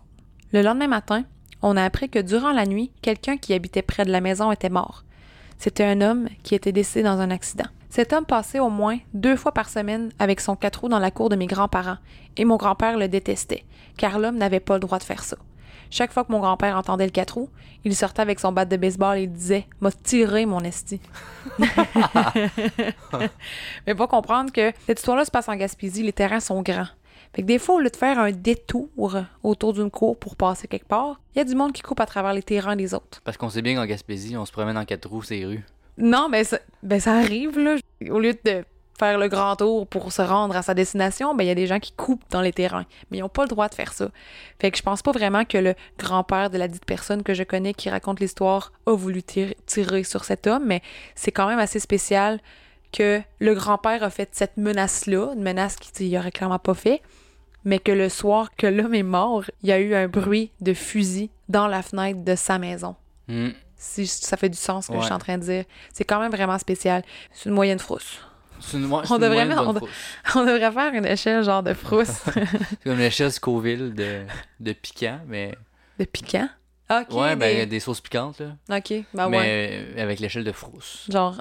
Le 0.52 0.62
lendemain 0.62 0.88
matin, 0.88 1.24
on 1.62 1.76
a 1.76 1.84
appris 1.84 2.08
que 2.08 2.18
durant 2.18 2.52
la 2.52 2.66
nuit, 2.66 2.92
quelqu'un 3.02 3.36
qui 3.36 3.54
habitait 3.54 3.82
près 3.82 4.04
de 4.04 4.10
la 4.10 4.20
maison 4.20 4.52
était 4.52 4.68
mort. 4.68 5.04
C'était 5.58 5.84
un 5.84 6.00
homme 6.00 6.28
qui 6.42 6.54
était 6.54 6.72
décédé 6.72 7.04
dans 7.04 7.20
un 7.20 7.30
accident. 7.30 7.68
Cet 7.88 8.12
homme 8.12 8.26
passait 8.26 8.60
au 8.60 8.70
moins 8.70 8.98
deux 9.14 9.36
fois 9.36 9.52
par 9.52 9.68
semaine 9.68 10.10
avec 10.18 10.40
son 10.40 10.56
quatre 10.56 10.80
roues 10.80 10.88
dans 10.88 10.98
la 10.98 11.10
cour 11.10 11.28
de 11.28 11.36
mes 11.36 11.46
grands-parents, 11.46 11.98
et 12.36 12.44
mon 12.44 12.56
grand-père 12.56 12.98
le 12.98 13.08
détestait, 13.08 13.64
car 13.96 14.18
l'homme 14.18 14.36
n'avait 14.36 14.60
pas 14.60 14.74
le 14.74 14.80
droit 14.80 14.98
de 14.98 15.04
faire 15.04 15.22
ça. 15.22 15.36
Chaque 15.90 16.12
fois 16.12 16.24
que 16.24 16.32
mon 16.32 16.40
grand-père 16.40 16.76
entendait 16.76 17.04
le 17.06 17.10
quatre 17.10 17.34
roues, 17.34 17.50
il 17.84 17.94
sortait 17.94 18.22
avec 18.22 18.40
son 18.40 18.52
bat 18.52 18.64
de 18.64 18.76
baseball 18.76 19.18
et 19.18 19.22
il 19.22 19.32
disait 19.32 19.66
M'a 19.80 19.92
tiré, 19.92 20.46
mon 20.46 20.60
esti. 20.60 21.00
Mais 23.86 23.94
faut 23.96 24.06
comprendre 24.06 24.52
que 24.52 24.72
cette 24.86 24.98
histoire-là 24.98 25.24
se 25.24 25.30
passe 25.30 25.48
en 25.48 25.56
Gaspésie, 25.56 26.02
les 26.02 26.12
terrains 26.12 26.40
sont 26.40 26.62
grands. 26.62 26.88
Fait 27.34 27.42
que 27.42 27.46
des 27.46 27.58
fois, 27.58 27.76
au 27.76 27.80
lieu 27.80 27.90
de 27.90 27.96
faire 27.96 28.18
un 28.18 28.30
détour 28.30 28.88
autour 29.42 29.72
d'une 29.72 29.90
cour 29.90 30.16
pour 30.16 30.36
passer 30.36 30.68
quelque 30.68 30.86
part, 30.86 31.20
il 31.34 31.38
y 31.38 31.40
a 31.40 31.44
du 31.44 31.56
monde 31.56 31.72
qui 31.72 31.82
coupe 31.82 32.00
à 32.00 32.06
travers 32.06 32.32
les 32.32 32.42
terrains 32.42 32.76
des 32.76 32.94
autres. 32.94 33.20
Parce 33.24 33.36
qu'on 33.36 33.50
sait 33.50 33.62
bien 33.62 33.74
qu'en 33.74 33.86
Gaspésie, 33.86 34.36
on 34.36 34.46
se 34.46 34.52
promène 34.52 34.78
en 34.78 34.84
quatre 34.84 35.08
roues, 35.08 35.22
ces 35.22 35.44
rues. 35.44 35.64
Non, 35.98 36.28
mais 36.28 36.44
ça, 36.44 36.58
ben 36.82 37.00
ça 37.00 37.14
arrive, 37.14 37.58
là. 37.58 37.76
Au 38.10 38.20
lieu 38.20 38.34
de 38.44 38.64
faire 38.98 39.18
le 39.18 39.28
grand 39.28 39.56
tour 39.56 39.86
pour 39.86 40.12
se 40.12 40.22
rendre 40.22 40.56
à 40.56 40.62
sa 40.62 40.74
destination, 40.74 41.34
ben 41.34 41.44
il 41.44 41.48
y 41.48 41.50
a 41.50 41.54
des 41.54 41.66
gens 41.66 41.80
qui 41.80 41.92
coupent 41.92 42.24
dans 42.30 42.40
les 42.40 42.52
terrains. 42.52 42.86
Mais 43.10 43.18
ils 43.18 43.20
n'ont 43.20 43.28
pas 43.28 43.42
le 43.42 43.48
droit 43.48 43.68
de 43.68 43.74
faire 43.74 43.92
ça. 43.92 44.08
Fait 44.60 44.70
que 44.70 44.78
je 44.78 44.82
pense 44.82 45.02
pas 45.02 45.12
vraiment 45.12 45.44
que 45.44 45.58
le 45.58 45.74
grand-père 45.98 46.50
de 46.50 46.58
la 46.58 46.68
dite 46.68 46.84
personne 46.84 47.22
que 47.22 47.34
je 47.34 47.42
connais 47.42 47.74
qui 47.74 47.90
raconte 47.90 48.20
l'histoire 48.20 48.72
a 48.86 48.94
voulu 48.94 49.20
tir- 49.22 49.54
tirer 49.66 50.04
sur 50.04 50.24
cet 50.24 50.46
homme, 50.46 50.64
mais 50.66 50.82
c'est 51.14 51.32
quand 51.32 51.46
même 51.48 51.58
assez 51.58 51.80
spécial 51.80 52.40
que 52.92 53.20
le 53.40 53.54
grand-père 53.54 54.02
a 54.04 54.10
fait 54.10 54.28
cette 54.32 54.56
menace-là, 54.56 55.32
une 55.34 55.42
menace 55.42 55.76
qu'il 55.76 56.16
aurait 56.16 56.30
clairement 56.30 56.60
pas 56.60 56.74
fait, 56.74 57.02
mais 57.64 57.80
que 57.80 57.90
le 57.90 58.08
soir 58.08 58.50
que 58.56 58.66
l'homme 58.68 58.94
est 58.94 59.02
mort, 59.02 59.42
il 59.62 59.68
y 59.70 59.72
a 59.72 59.80
eu 59.80 59.94
un 59.94 60.06
bruit 60.06 60.52
de 60.60 60.74
fusil 60.74 61.30
dans 61.48 61.66
la 61.66 61.82
fenêtre 61.82 62.22
de 62.22 62.34
sa 62.36 62.58
maison 62.58 62.94
Hmm. 63.26 63.48
si 63.76 64.06
ça 64.06 64.36
fait 64.36 64.50
du 64.50 64.56
sens 64.58 64.84
ce 64.84 64.88
que 64.90 64.94
Ouais. 64.94 65.00
je 65.00 65.06
suis 65.06 65.14
en 65.14 65.18
train 65.18 65.38
de 65.38 65.42
dire. 65.42 65.64
C'est 65.94 66.04
quand 66.04 66.20
même 66.20 66.30
vraiment 66.30 66.58
spécial. 66.58 67.02
C'est 67.32 67.48
une 67.48 67.54
moyenne 67.54 67.78
frousse. 67.78 68.20
Une, 68.72 68.86
ouais, 68.86 69.02
On 69.10 69.18
devrait 69.18 69.48
on-. 69.54 69.74
On 70.36 70.44
faire 70.72 70.94
une 70.94 71.06
échelle 71.06 71.42
genre 71.44 71.62
de 71.62 71.74
frousse, 71.74 72.08
C'est 72.34 72.82
comme 72.84 72.98
l'échelle 72.98 73.32
Scoville 73.32 73.94
de, 73.94 74.22
de 74.60 74.72
piquant, 74.72 75.20
mais. 75.26 75.54
de 75.98 76.04
piquant? 76.04 76.48
Ok. 76.90 77.12
ouais, 77.12 77.34
ben, 77.36 77.46
il 77.48 77.58
y 77.58 77.60
a 77.60 77.64
des- 77.64 77.70
des 77.70 77.80
sauces 77.80 78.00
piquantes, 78.00 78.40
là. 78.40 78.56
Ok, 78.76 78.92
ben 79.14 79.28
mais 79.28 79.38
ouais. 79.38 79.86
euh, 79.96 80.02
avec 80.02 80.20
l'échelle 80.20 80.44
de 80.44 80.52
frousse. 80.52 81.06
Genre, 81.10 81.40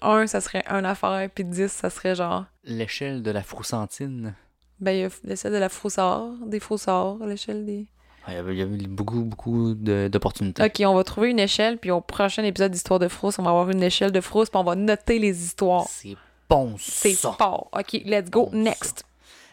un, 0.00 0.26
ça 0.26 0.40
serait 0.40 0.64
un 0.68 0.84
affaire, 0.84 1.28
puis 1.34 1.44
10, 1.44 1.70
ça 1.70 1.88
serait 1.90 2.14
genre. 2.14 2.44
L'échelle 2.64 3.22
de 3.22 3.30
la 3.30 3.42
froussantine. 3.42 4.34
Ben, 4.80 4.90
il 4.92 5.00
y 5.00 5.04
a 5.04 5.08
l'échelle 5.24 5.52
de 5.52 5.58
la 5.58 5.68
froussard, 5.68 6.30
des 6.46 6.58
froussards, 6.60 7.18
l'échelle 7.26 7.64
des. 7.64 7.86
Ouais, 8.28 8.34
Il 8.48 8.54
y 8.54 8.58
y 8.58 8.62
avait 8.62 8.76
beaucoup, 8.86 9.22
beaucoup 9.22 9.74
d'opportunités. 9.74 10.62
Ok, 10.64 10.82
on 10.86 10.94
va 10.94 11.04
trouver 11.04 11.30
une 11.30 11.40
échelle, 11.40 11.78
puis 11.78 11.90
au 11.90 12.00
prochain 12.00 12.42
épisode 12.44 12.70
d'Histoire 12.72 12.98
de 13.00 13.08
frousse, 13.08 13.38
on 13.38 13.42
va 13.42 13.50
avoir 13.50 13.70
une 13.70 13.82
échelle 13.82 14.12
de 14.12 14.20
frousse, 14.20 14.48
puis 14.50 14.58
on 14.58 14.64
va 14.64 14.74
noter 14.76 15.18
les 15.18 15.44
histoires. 15.44 15.86
C'est 15.88 16.16
bon, 16.52 16.74
C'est 16.78 17.14
ça. 17.14 17.32
fort. 17.38 17.68
Ok, 17.76 17.92
let's 18.04 18.30
go, 18.30 18.50
next. 18.52 19.04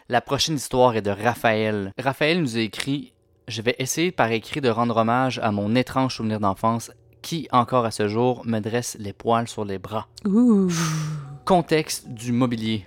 La 0.08 0.20
prochaine 0.20 0.56
histoire 0.56 0.96
est 0.96 1.02
de 1.02 1.10
Raphaël. 1.10 1.92
Raphaël 1.98 2.40
nous 2.40 2.56
a 2.56 2.60
écrit 2.60 3.12
Je 3.48 3.62
vais 3.62 3.74
essayer 3.78 4.12
par 4.12 4.30
écrit 4.30 4.60
de 4.60 4.68
rendre 4.68 4.96
hommage 4.96 5.38
à 5.42 5.50
mon 5.50 5.74
étrange 5.74 6.16
souvenir 6.16 6.40
d'enfance 6.40 6.90
qui, 7.22 7.48
encore 7.52 7.84
à 7.84 7.90
ce 7.90 8.06
jour, 8.08 8.42
me 8.44 8.60
dresse 8.60 8.96
les 9.00 9.12
poils 9.12 9.48
sur 9.48 9.64
les 9.64 9.78
bras. 9.78 10.06
Ouh. 10.24 10.68
Contexte 11.44 12.08
du 12.08 12.32
mobilier. 12.32 12.86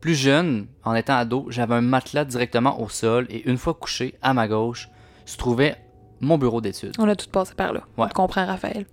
Plus 0.00 0.14
jeune, 0.14 0.66
en 0.84 0.94
étant 0.94 1.16
ado, 1.16 1.46
j'avais 1.48 1.74
un 1.76 1.80
matelas 1.80 2.24
directement 2.24 2.80
au 2.80 2.88
sol 2.88 3.26
et 3.30 3.48
une 3.48 3.56
fois 3.58 3.74
couché, 3.74 4.16
à 4.22 4.34
ma 4.34 4.48
gauche, 4.48 4.88
se 5.24 5.36
trouvait 5.36 5.76
mon 6.20 6.36
bureau 6.38 6.60
d'études. 6.60 6.94
On 6.98 7.08
a 7.08 7.16
tout 7.16 7.30
passé 7.30 7.54
par 7.54 7.72
là. 7.72 7.82
On 7.96 8.02
Ouais. 8.02 8.08
te 8.08 8.14
comprend, 8.14 8.44
Raphaël. 8.44 8.86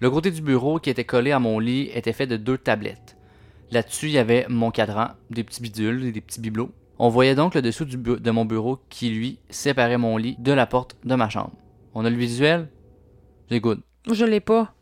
Le 0.00 0.10
côté 0.10 0.30
du 0.30 0.40
bureau 0.40 0.78
qui 0.78 0.90
était 0.90 1.04
collé 1.04 1.30
à 1.32 1.38
mon 1.38 1.58
lit 1.58 1.90
était 1.94 2.12
fait 2.12 2.26
de 2.26 2.36
deux 2.36 2.58
tablettes. 2.58 3.16
Là-dessus, 3.70 4.06
il 4.06 4.12
y 4.12 4.18
avait 4.18 4.46
mon 4.48 4.70
cadran, 4.70 5.08
des 5.30 5.44
petits 5.44 5.62
bidules 5.62 6.04
et 6.04 6.12
des 6.12 6.20
petits 6.20 6.40
bibelots. 6.40 6.72
On 6.98 7.08
voyait 7.08 7.34
donc 7.34 7.54
le 7.54 7.62
dessous 7.62 7.84
du 7.84 7.96
de 7.96 8.30
mon 8.30 8.44
bureau 8.44 8.78
qui, 8.88 9.10
lui, 9.10 9.38
séparait 9.48 9.98
mon 9.98 10.16
lit 10.16 10.36
de 10.38 10.52
la 10.52 10.66
porte 10.66 10.96
de 11.04 11.14
ma 11.14 11.28
chambre. 11.28 11.52
On 11.94 12.04
a 12.04 12.10
le 12.10 12.16
visuel? 12.16 12.68
C'est 13.48 13.60
good. 13.60 13.80
Je 14.10 14.24
l'ai 14.24 14.40
pas. 14.40 14.74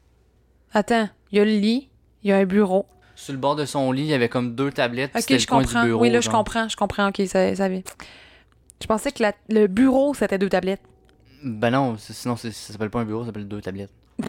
Attends, 0.73 1.09
il 1.33 1.39
y 1.39 1.41
a 1.41 1.45
le 1.45 1.51
lit, 1.51 1.89
il 2.23 2.31
y 2.31 2.33
a 2.33 2.37
un 2.39 2.45
bureau. 2.45 2.87
Sur 3.15 3.33
le 3.35 3.39
bord 3.39 3.57
de 3.57 3.65
son 3.65 3.91
lit, 3.93 4.03
il 4.03 4.09
y 4.09 4.15
avait 4.15 4.29
comme 4.29 4.55
deux 4.55 4.71
tablettes. 4.71 5.11
Ok, 5.17 5.25
je 5.29 5.35
le 5.35 5.47
coin 5.47 5.63
comprends. 5.63 5.81
du 5.83 5.89
bureau. 5.89 6.03
oui, 6.03 6.11
là, 6.11 6.21
je 6.21 6.31
comprends, 6.31 6.69
je 6.69 6.77
comprends. 6.77 7.09
Ok, 7.09 7.23
ça, 7.27 7.55
ça 7.55 7.69
vient. 7.69 7.83
Je 8.81 8.87
pensais 8.87 9.11
que 9.13 9.23
la- 9.23 9.35
le 9.49 9.67
bureau, 9.67 10.15
c'était 10.15 10.39
deux 10.39 10.49
tablettes. 10.49 10.83
Ben 11.43 11.71
non, 11.71 11.97
sinon 11.99 12.37
ça 12.37 12.51
s'appelle 12.53 12.91
pas 12.91 13.01
un 13.01 13.05
bureau, 13.05 13.23
ça 13.23 13.27
s'appelle 13.27 13.49
deux 13.49 13.61
tablettes. 13.61 13.93
C'est 14.19 14.27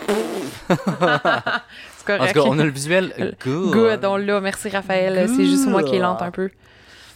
En 2.19 2.27
tout 2.27 2.33
cas, 2.33 2.41
on 2.45 2.59
a 2.59 2.63
le 2.63 2.69
visuel 2.69 3.35
good. 3.43 3.71
Good, 3.71 4.05
on 4.05 4.17
l'a. 4.17 4.41
Merci, 4.41 4.69
Raphaël. 4.69 5.29
C'est 5.29 5.45
juste 5.45 5.67
moi 5.67 5.83
qui 5.83 5.95
est 5.95 5.99
lente 5.99 6.21
un 6.21 6.31
peu. 6.31 6.49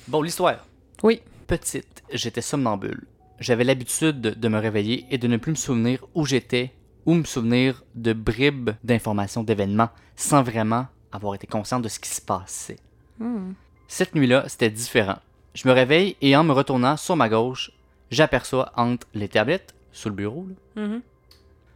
Bon, 0.08 0.22
l'histoire. 0.22 0.66
Oui. 1.04 1.22
Petite, 1.48 2.04
j'étais 2.12 2.42
somnambule. 2.42 3.04
J'avais 3.40 3.64
l'habitude 3.64 4.22
de, 4.22 4.48
me 4.48 4.60
réveiller 4.60 5.06
et 5.10 5.18
de 5.18 5.28
ne 5.28 5.38
plus 5.38 5.52
me 5.52 5.58
souvenir 5.58 6.06
où 6.14 6.26
j'étais 6.26 6.72
ou 7.06 7.16
me 7.16 7.26
souvenir 7.26 7.84
de 7.96 8.14
bribes 8.14 8.72
d'informations, 8.84 9.44
d'événements, 9.44 9.90
sans 10.16 10.44
vraiment 10.44 10.88
avoir 11.12 11.36
été 11.36 11.48
conscient 11.48 11.80
de 11.80 11.90
ce 11.90 12.00
qui 12.00 12.10
se 12.10 12.22
passait. 12.22 12.78
Hmm. 13.20 13.54
Cette 13.88 14.16
nuit-là, 14.16 14.46
c'était 14.48 14.70
différent. 14.70 15.18
Je 15.54 15.68
me 15.68 15.74
réveille 15.74 16.16
et 16.22 16.36
en 16.36 16.44
me 16.44 16.54
retournant 16.54 16.96
sur 16.96 17.16
ma 17.16 17.30
gauche, 17.30 17.72
j'aperçois 18.10 18.72
entre 18.76 19.06
les 19.14 19.28
tablettes, 19.28 19.76
sous 19.92 20.10
le 20.10 20.16
bureau, 20.16 20.48
là, 20.48 20.84
Mhm. 20.84 21.02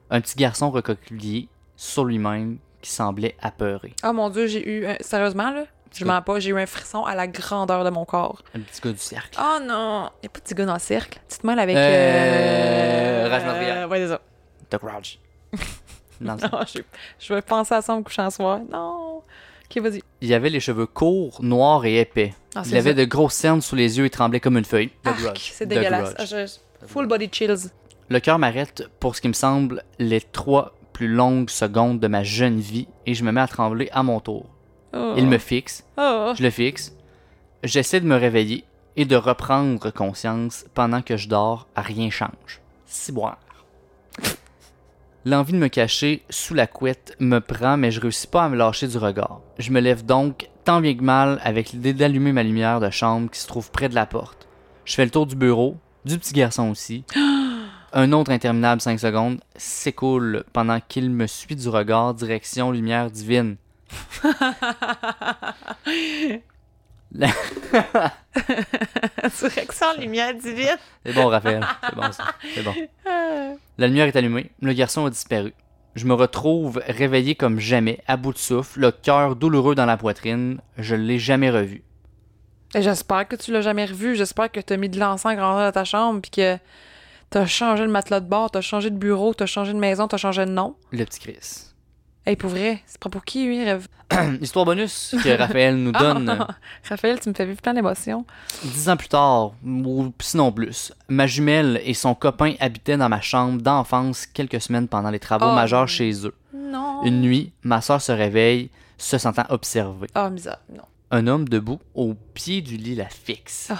Un 0.09 0.21
petit 0.21 0.35
garçon 0.35 0.71
recroquevillé 0.71 1.49
sur 1.75 2.05
lui-même 2.05 2.57
qui 2.81 2.91
semblait 2.91 3.35
apeuré. 3.41 3.93
Oh 4.05 4.13
mon 4.13 4.29
dieu, 4.29 4.47
j'ai 4.47 4.67
eu. 4.67 4.85
un- 4.87 4.97
Sérieusement, 5.01 5.51
là, 5.51 5.65
je 5.93 6.05
mens 6.05 6.21
pas, 6.21 6.39
j'ai 6.39 6.49
eu 6.51 6.59
un 6.59 6.65
frisson 6.65 7.03
à 7.03 7.15
la 7.15 7.27
grandeur 7.27 7.83
de 7.83 7.89
mon 7.89 8.05
corps. 8.05 8.41
Un 8.55 8.59
petit 8.59 8.81
gars 8.81 8.91
du 8.91 8.97
cercle. 8.99 9.37
Oh 9.41 9.57
non! 9.61 10.09
Y'a 10.23 10.29
pas 10.29 10.39
de 10.39 10.43
petit 10.43 10.53
gars 10.53 10.65
dans 10.65 10.73
le 10.73 10.79
cercle. 10.79 11.19
Tu 11.29 11.37
te 11.37 11.47
mêles 11.47 11.59
avec. 11.59 11.75
Euh, 11.75 13.27
Raj 13.29 13.43
Madrigal. 13.45 13.87
ouais, 13.89 13.99
c'est 13.99 14.07
ça. 14.09 14.21
The 14.69 15.17
Non, 16.21 16.35
je, 16.39 16.79
je 17.19 17.33
vais 17.33 17.41
penser 17.41 17.75
à 17.75 17.81
ça 17.81 17.93
en 17.93 17.97
me 17.97 18.03
couchant 18.03 18.29
ce 18.29 18.37
soir. 18.37 18.59
Non! 18.71 19.21
Ok, 19.69 19.81
vas-y. 19.83 20.01
Il 20.21 20.33
avait 20.33 20.49
les 20.49 20.59
cheveux 20.59 20.87
courts, 20.87 21.39
noirs 21.43 21.85
et 21.85 21.99
épais. 21.99 22.33
Ah, 22.55 22.63
Il 22.65 22.75
avait 22.77 22.91
ça. 22.91 22.95
de 22.95 23.05
grosses 23.05 23.33
cernes 23.35 23.61
sous 23.61 23.75
les 23.75 23.97
yeux 23.97 24.05
et 24.05 24.09
tremblait 24.09 24.39
comme 24.39 24.57
une 24.57 24.65
feuille. 24.65 24.89
The 25.03 25.07
Arc, 25.27 25.51
c'est 25.53 25.65
dégueulasse. 25.65 26.13
Ah, 26.17 26.25
je- 26.25 26.47
Full 26.87 27.05
body 27.07 27.29
chills. 27.31 27.69
Le 28.09 28.19
cœur 28.19 28.39
m'arrête 28.39 28.89
pour 28.99 29.15
ce 29.15 29.21
qui 29.21 29.27
me 29.27 29.33
semble 29.33 29.83
les 29.99 30.21
trois 30.21 30.73
plus 30.93 31.07
longues 31.07 31.49
secondes 31.49 31.99
de 31.99 32.07
ma 32.07 32.23
jeune 32.23 32.59
vie 32.59 32.87
et 33.05 33.13
je 33.13 33.23
me 33.23 33.31
mets 33.31 33.41
à 33.41 33.47
trembler 33.47 33.89
à 33.91 34.03
mon 34.03 34.19
tour. 34.19 34.45
Oh. 34.93 35.13
Il 35.17 35.27
me 35.27 35.37
fixe, 35.37 35.83
Oh. 35.97 36.33
je 36.37 36.41
le 36.43 36.49
fixe. 36.49 36.93
J'essaie 37.63 37.99
de 37.99 38.05
me 38.07 38.15
réveiller 38.15 38.63
et 38.95 39.05
de 39.05 39.15
reprendre 39.15 39.91
conscience 39.91 40.65
pendant 40.73 41.01
que 41.01 41.17
je 41.17 41.27
dors, 41.27 41.67
rien 41.75 42.09
change. 42.09 42.61
Ciboire. 42.85 43.37
L'envie 45.25 45.51
de 45.51 45.57
me 45.57 45.67
cacher 45.67 46.23
sous 46.29 46.53
la 46.53 46.67
couette 46.67 47.15
me 47.19 47.39
prend, 47.39 47.75
mais 47.75 47.91
je 47.91 47.99
réussis 47.99 48.27
pas 48.27 48.45
à 48.45 48.49
me 48.49 48.55
lâcher 48.55 48.87
du 48.87 48.97
regard. 48.97 49.41
Je 49.59 49.71
me 49.71 49.81
lève 49.81 50.05
donc, 50.05 50.49
tant 50.63 50.79
bien 50.79 50.95
que 50.95 51.03
mal, 51.03 51.41
avec 51.43 51.71
l'idée 51.73 51.93
d'allumer 51.93 52.31
ma 52.31 52.43
lumière 52.43 52.79
de 52.79 52.89
chambre 52.89 53.29
qui 53.29 53.39
se 53.39 53.47
trouve 53.47 53.69
près 53.69 53.89
de 53.89 53.95
la 53.95 54.05
porte. 54.05 54.47
Je 54.85 54.93
fais 54.95 55.03
le 55.03 55.11
tour 55.11 55.25
du 55.25 55.35
bureau, 55.35 55.75
du 56.05 56.17
petit 56.17 56.33
garçon 56.33 56.69
aussi. 56.69 57.03
Un 57.93 58.11
autre 58.11 58.31
interminable 58.31 58.81
5 58.81 58.99
secondes 58.99 59.39
s'écoule 59.55 60.43
pendant 60.53 60.79
qu'il 60.79 61.09
me 61.09 61.25
suit 61.25 61.55
du 61.55 61.69
regard 61.69 62.13
direction 62.13 62.71
lumière 62.71 63.09
divine. 63.09 63.55
La- 67.13 67.29
Direction 69.39 69.87
lumière 69.97 70.33
divine? 70.35 70.75
C'est 71.05 71.13
bon, 71.13 71.27
Raphaël. 71.27 71.65
C'est 71.89 71.95
bon, 71.95 72.11
ça. 72.11 72.25
C'est 72.53 72.63
bon. 72.63 72.73
La 73.77 73.87
lumière 73.87 74.07
est 74.07 74.15
allumée. 74.17 74.51
Le 74.61 74.73
garçon 74.73 75.05
a 75.05 75.09
disparu. 75.09 75.53
Je 75.95 76.05
me 76.05 76.13
retrouve 76.13 76.81
réveillé 76.87 77.35
comme 77.35 77.59
jamais, 77.59 78.01
à 78.07 78.17
bout 78.17 78.33
de 78.33 78.37
souffle, 78.37 78.81
le 78.81 78.91
cœur 78.91 79.35
douloureux 79.35 79.73
dans 79.73 79.85
la 79.85 79.97
poitrine. 79.97 80.59
Je 80.77 80.95
ne 80.95 81.03
l'ai 81.03 81.17
jamais 81.17 81.49
revu. 81.49 81.81
Et 82.75 82.81
J'espère 82.81 83.27
que 83.27 83.35
tu 83.37 83.51
l'as 83.51 83.61
jamais 83.61 83.85
revu. 83.85 84.15
J'espère 84.15 84.51
que 84.51 84.59
t'as 84.59 84.75
mis 84.77 84.89
de 84.89 84.99
l'encens 84.99 85.35
grandeur 85.35 85.65
dans 85.65 85.71
ta 85.71 85.85
chambre 85.85 86.19
puis 86.21 86.29
que 86.31 86.57
t'as 87.29 87.45
changé 87.45 87.83
le 87.83 87.91
matelas 87.91 88.19
de 88.19 88.27
bord, 88.27 88.51
t'as 88.51 88.61
changé 88.61 88.89
de 88.89 88.97
bureau, 88.97 89.33
t'as 89.33 89.45
changé 89.45 89.73
de 89.73 89.79
maison, 89.79 90.07
t'as 90.07 90.17
changé 90.17 90.45
de 90.45 90.51
nom. 90.51 90.75
Le 90.91 91.03
petit 91.05 91.19
Chris. 91.19 91.63
Hey, 92.25 92.35
pour 92.35 92.49
vrai, 92.49 92.81
c'est 92.87 92.99
pas 92.99 93.09
pour 93.09 93.23
qui, 93.23 93.45
lui, 93.45 93.63
rêve. 93.63 93.87
Histoire 94.41 94.65
bonus 94.65 95.15
que 95.23 95.29
Raphaël 95.37 95.77
nous 95.77 95.93
donne. 95.93 96.29
Ah, 96.29 96.47
Raphaël, 96.89 97.19
tu 97.21 97.29
me 97.29 97.33
fais 97.33 97.45
vivre 97.45 97.61
plein 97.61 97.73
d'émotions. 97.73 98.25
Dix 98.63 98.89
ans 98.89 98.97
plus 98.97 99.07
tard, 99.07 99.53
ou 99.65 100.11
sinon 100.19 100.51
plus, 100.51 100.91
ma 101.07 101.25
jumelle 101.25 101.79
et 101.85 101.93
son 101.93 102.15
copain 102.15 102.55
habitaient 102.59 102.97
dans 102.97 103.07
ma 103.07 103.21
chambre 103.21 103.61
d'enfance 103.61 104.25
quelques 104.25 104.59
semaines 104.61 104.87
pendant 104.89 105.09
les 105.09 105.19
travaux 105.19 105.45
Oh. 105.49 105.55
majeurs 105.55 105.87
chez 105.87 106.25
eux. 106.25 106.35
Non. 106.53 107.03
Une 107.03 107.21
nuit, 107.21 107.53
ma 107.63 107.79
soeur 107.79 108.01
se 108.01 108.11
réveille, 108.11 108.71
se 108.97 109.17
sentant 109.17 109.45
observée. 109.49 110.07
Oh, 110.17 110.29
misère. 110.29 110.59
Non. 110.69 110.83
Un 111.11 111.27
homme 111.27 111.47
debout 111.47 111.79
au 111.95 112.13
pied 112.33 112.59
du 112.61 112.75
lit 112.75 112.95
la 112.95 113.07
fixe. 113.07 113.69
Oh. 113.71 113.75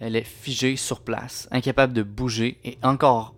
Elle 0.00 0.16
est 0.16 0.24
figée 0.24 0.76
sur 0.76 1.00
place, 1.00 1.48
incapable 1.50 1.92
de 1.92 2.02
bouger 2.02 2.58
et 2.64 2.78
encore 2.82 3.34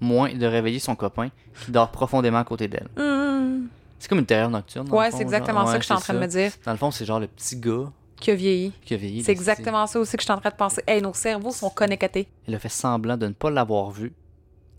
moins 0.00 0.32
de 0.34 0.46
réveiller 0.46 0.78
son 0.78 0.96
copain 0.96 1.28
qui 1.64 1.70
dort 1.70 1.90
profondément 1.90 2.38
à 2.38 2.44
côté 2.44 2.66
d'elle. 2.68 2.88
Hum. 2.96 3.68
C'est 3.98 4.08
comme 4.08 4.18
une 4.18 4.26
terreur 4.26 4.50
nocturne. 4.50 4.90
Ouais, 4.90 5.10
c'est 5.12 5.20
exactement 5.22 5.60
genre. 5.60 5.68
ça 5.68 5.74
que 5.76 5.82
je 5.82 5.86
suis 5.86 5.94
en 5.94 5.98
c'est 5.98 6.04
train 6.04 6.14
de 6.14 6.18
me 6.18 6.26
dire. 6.26 6.50
Dans 6.64 6.72
le 6.72 6.78
fond, 6.78 6.90
c'est 6.90 7.04
genre 7.04 7.20
le 7.20 7.28
petit 7.28 7.56
gars 7.56 7.92
Qui 8.16 8.32
a 8.32 8.34
vieilli. 8.34 8.72
qui 8.84 8.94
a 8.94 8.96
vieilli. 8.96 9.22
C'est 9.22 9.32
là, 9.32 9.38
exactement 9.38 9.86
ça 9.86 10.00
aussi 10.00 10.16
que 10.16 10.22
je 10.22 10.24
suis 10.24 10.32
en 10.32 10.38
train 10.40 10.50
de 10.50 10.56
penser. 10.56 10.82
Hey, 10.88 11.00
nos 11.00 11.14
cerveaux 11.14 11.52
sont 11.52 11.70
connectés. 11.70 12.26
Elle 12.48 12.54
a 12.56 12.58
fait 12.58 12.68
semblant 12.68 13.16
de 13.16 13.28
ne 13.28 13.32
pas 13.32 13.50
l'avoir 13.50 13.92
vu 13.92 14.12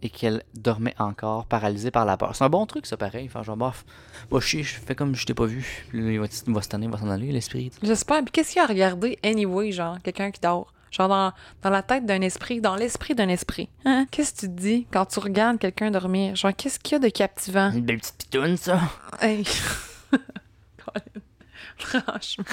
et 0.01 0.09
qu'elle 0.09 0.43
dormait 0.55 0.95
encore, 0.99 1.45
paralysée 1.45 1.89
par 1.89 2.03
la 2.03 2.17
peur. 2.17 2.35
C'est 2.35 2.43
un 2.43 2.49
bon 2.49 2.65
truc, 2.65 2.85
ça, 2.85 2.97
pareil. 2.97 3.29
Faire 3.29 3.43
genre, 3.45 3.55
bof, 3.55 3.85
pas 4.29 4.41
chier, 4.41 4.61
je 4.63 4.75
fais 4.75 4.93
comme 4.95 5.15
je 5.15 5.25
t'ai 5.25 5.33
pas 5.33 5.45
vu. 5.45 5.85
Puis 5.87 5.99
il 5.99 6.19
va, 6.19 6.25
va 6.47 6.61
se 6.61 6.67
tanner, 6.67 6.87
il 6.87 6.91
va 6.91 6.97
s'en 6.97 7.09
aller, 7.09 7.31
l'esprit. 7.31 7.71
J'espère. 7.81 8.21
Puis 8.23 8.31
qu'est-ce 8.33 8.51
qu'il 8.51 8.59
a 8.61 8.65
à 8.65 8.67
regarder, 8.67 9.17
anyway, 9.23 9.71
genre, 9.71 9.97
quelqu'un 10.03 10.31
qui 10.31 10.41
dort? 10.41 10.73
Genre 10.93 11.09
dans, 11.09 11.33
dans 11.63 11.69
la 11.71 11.81
tête 11.81 12.05
d'un 12.05 12.21
esprit, 12.21 12.61
dans 12.61 12.75
l'esprit 12.75 13.15
d'un 13.15 13.27
esprit. 13.27 13.67
Hein? 13.83 14.05
Qu'est-ce 14.11 14.33
que 14.33 14.39
tu 14.41 14.47
te 14.47 14.61
dis 14.61 14.87
quand 14.91 15.07
tu 15.07 15.19
regardes 15.19 15.57
quelqu'un 15.57 15.89
dormir? 15.89 16.35
Genre, 16.35 16.55
qu'est-ce 16.55 16.79
qu'il 16.79 16.93
y 16.93 16.95
a 16.95 16.99
de 16.99 17.09
captivant? 17.09 17.71
Une 17.71 17.81
belle 17.81 17.97
petite 17.97 18.17
pitoune, 18.17 18.57
ça. 18.57 18.79
Hey. 19.19 19.43
Franchement. 21.77 22.45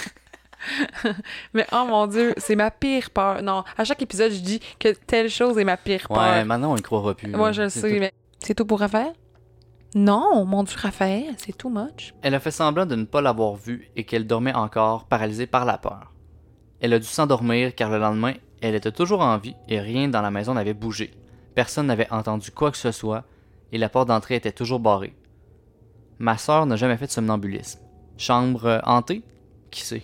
Mais 1.54 1.66
oh 1.72 1.84
mon 1.86 2.06
dieu, 2.06 2.32
c'est 2.38 2.56
ma 2.56 2.70
pire 2.70 3.10
peur. 3.10 3.42
Non, 3.42 3.64
à 3.76 3.84
chaque 3.84 4.00
épisode, 4.00 4.32
je 4.32 4.40
dis 4.40 4.60
que 4.78 4.88
telle 4.88 5.28
chose 5.28 5.58
est 5.58 5.64
ma 5.64 5.76
pire 5.76 6.08
peur. 6.08 6.18
Ouais, 6.18 6.44
maintenant, 6.44 6.72
on 6.72 6.76
y 6.76 6.82
croira 6.82 7.14
plus. 7.14 7.28
Moi, 7.28 7.52
je 7.52 7.62
le 7.62 7.68
sais, 7.68 7.92
tout. 7.92 8.00
mais 8.00 8.12
c'est 8.38 8.54
tout 8.54 8.64
pour 8.64 8.80
Raphaël? 8.80 9.12
Non, 9.94 10.44
mon 10.44 10.62
dieu, 10.62 10.76
Raphaël, 10.78 11.34
c'est 11.36 11.56
too 11.56 11.68
much. 11.68 12.14
Elle 12.22 12.34
a 12.34 12.40
fait 12.40 12.52
semblant 12.52 12.86
de 12.86 12.94
ne 12.94 13.04
pas 13.04 13.20
l'avoir 13.20 13.56
vu 13.56 13.90
et 13.96 14.04
qu'elle 14.04 14.26
dormait 14.26 14.54
encore, 14.54 15.06
paralysée 15.06 15.46
par 15.46 15.64
la 15.64 15.78
peur. 15.78 16.09
Elle 16.80 16.94
a 16.94 16.98
dû 16.98 17.06
s'endormir 17.06 17.74
car 17.74 17.90
le 17.90 17.98
lendemain, 17.98 18.34
elle 18.60 18.74
était 18.74 18.92
toujours 18.92 19.20
en 19.20 19.38
vie 19.38 19.56
et 19.68 19.80
rien 19.80 20.08
dans 20.08 20.22
la 20.22 20.30
maison 20.30 20.54
n'avait 20.54 20.74
bougé. 20.74 21.12
Personne 21.54 21.86
n'avait 21.86 22.10
entendu 22.10 22.50
quoi 22.50 22.70
que 22.70 22.76
ce 22.76 22.92
soit 22.92 23.24
et 23.72 23.78
la 23.78 23.88
porte 23.88 24.08
d'entrée 24.08 24.36
était 24.36 24.52
toujours 24.52 24.80
barrée. 24.80 25.14
Ma 26.18 26.36
sœur 26.36 26.66
n'a 26.66 26.76
jamais 26.76 26.96
fait 26.96 27.06
de 27.06 27.10
somnambulisme. 27.10 27.80
Chambre 28.18 28.66
euh, 28.66 28.78
hantée? 28.84 29.22
Qui 29.70 29.82
sait? 29.82 30.02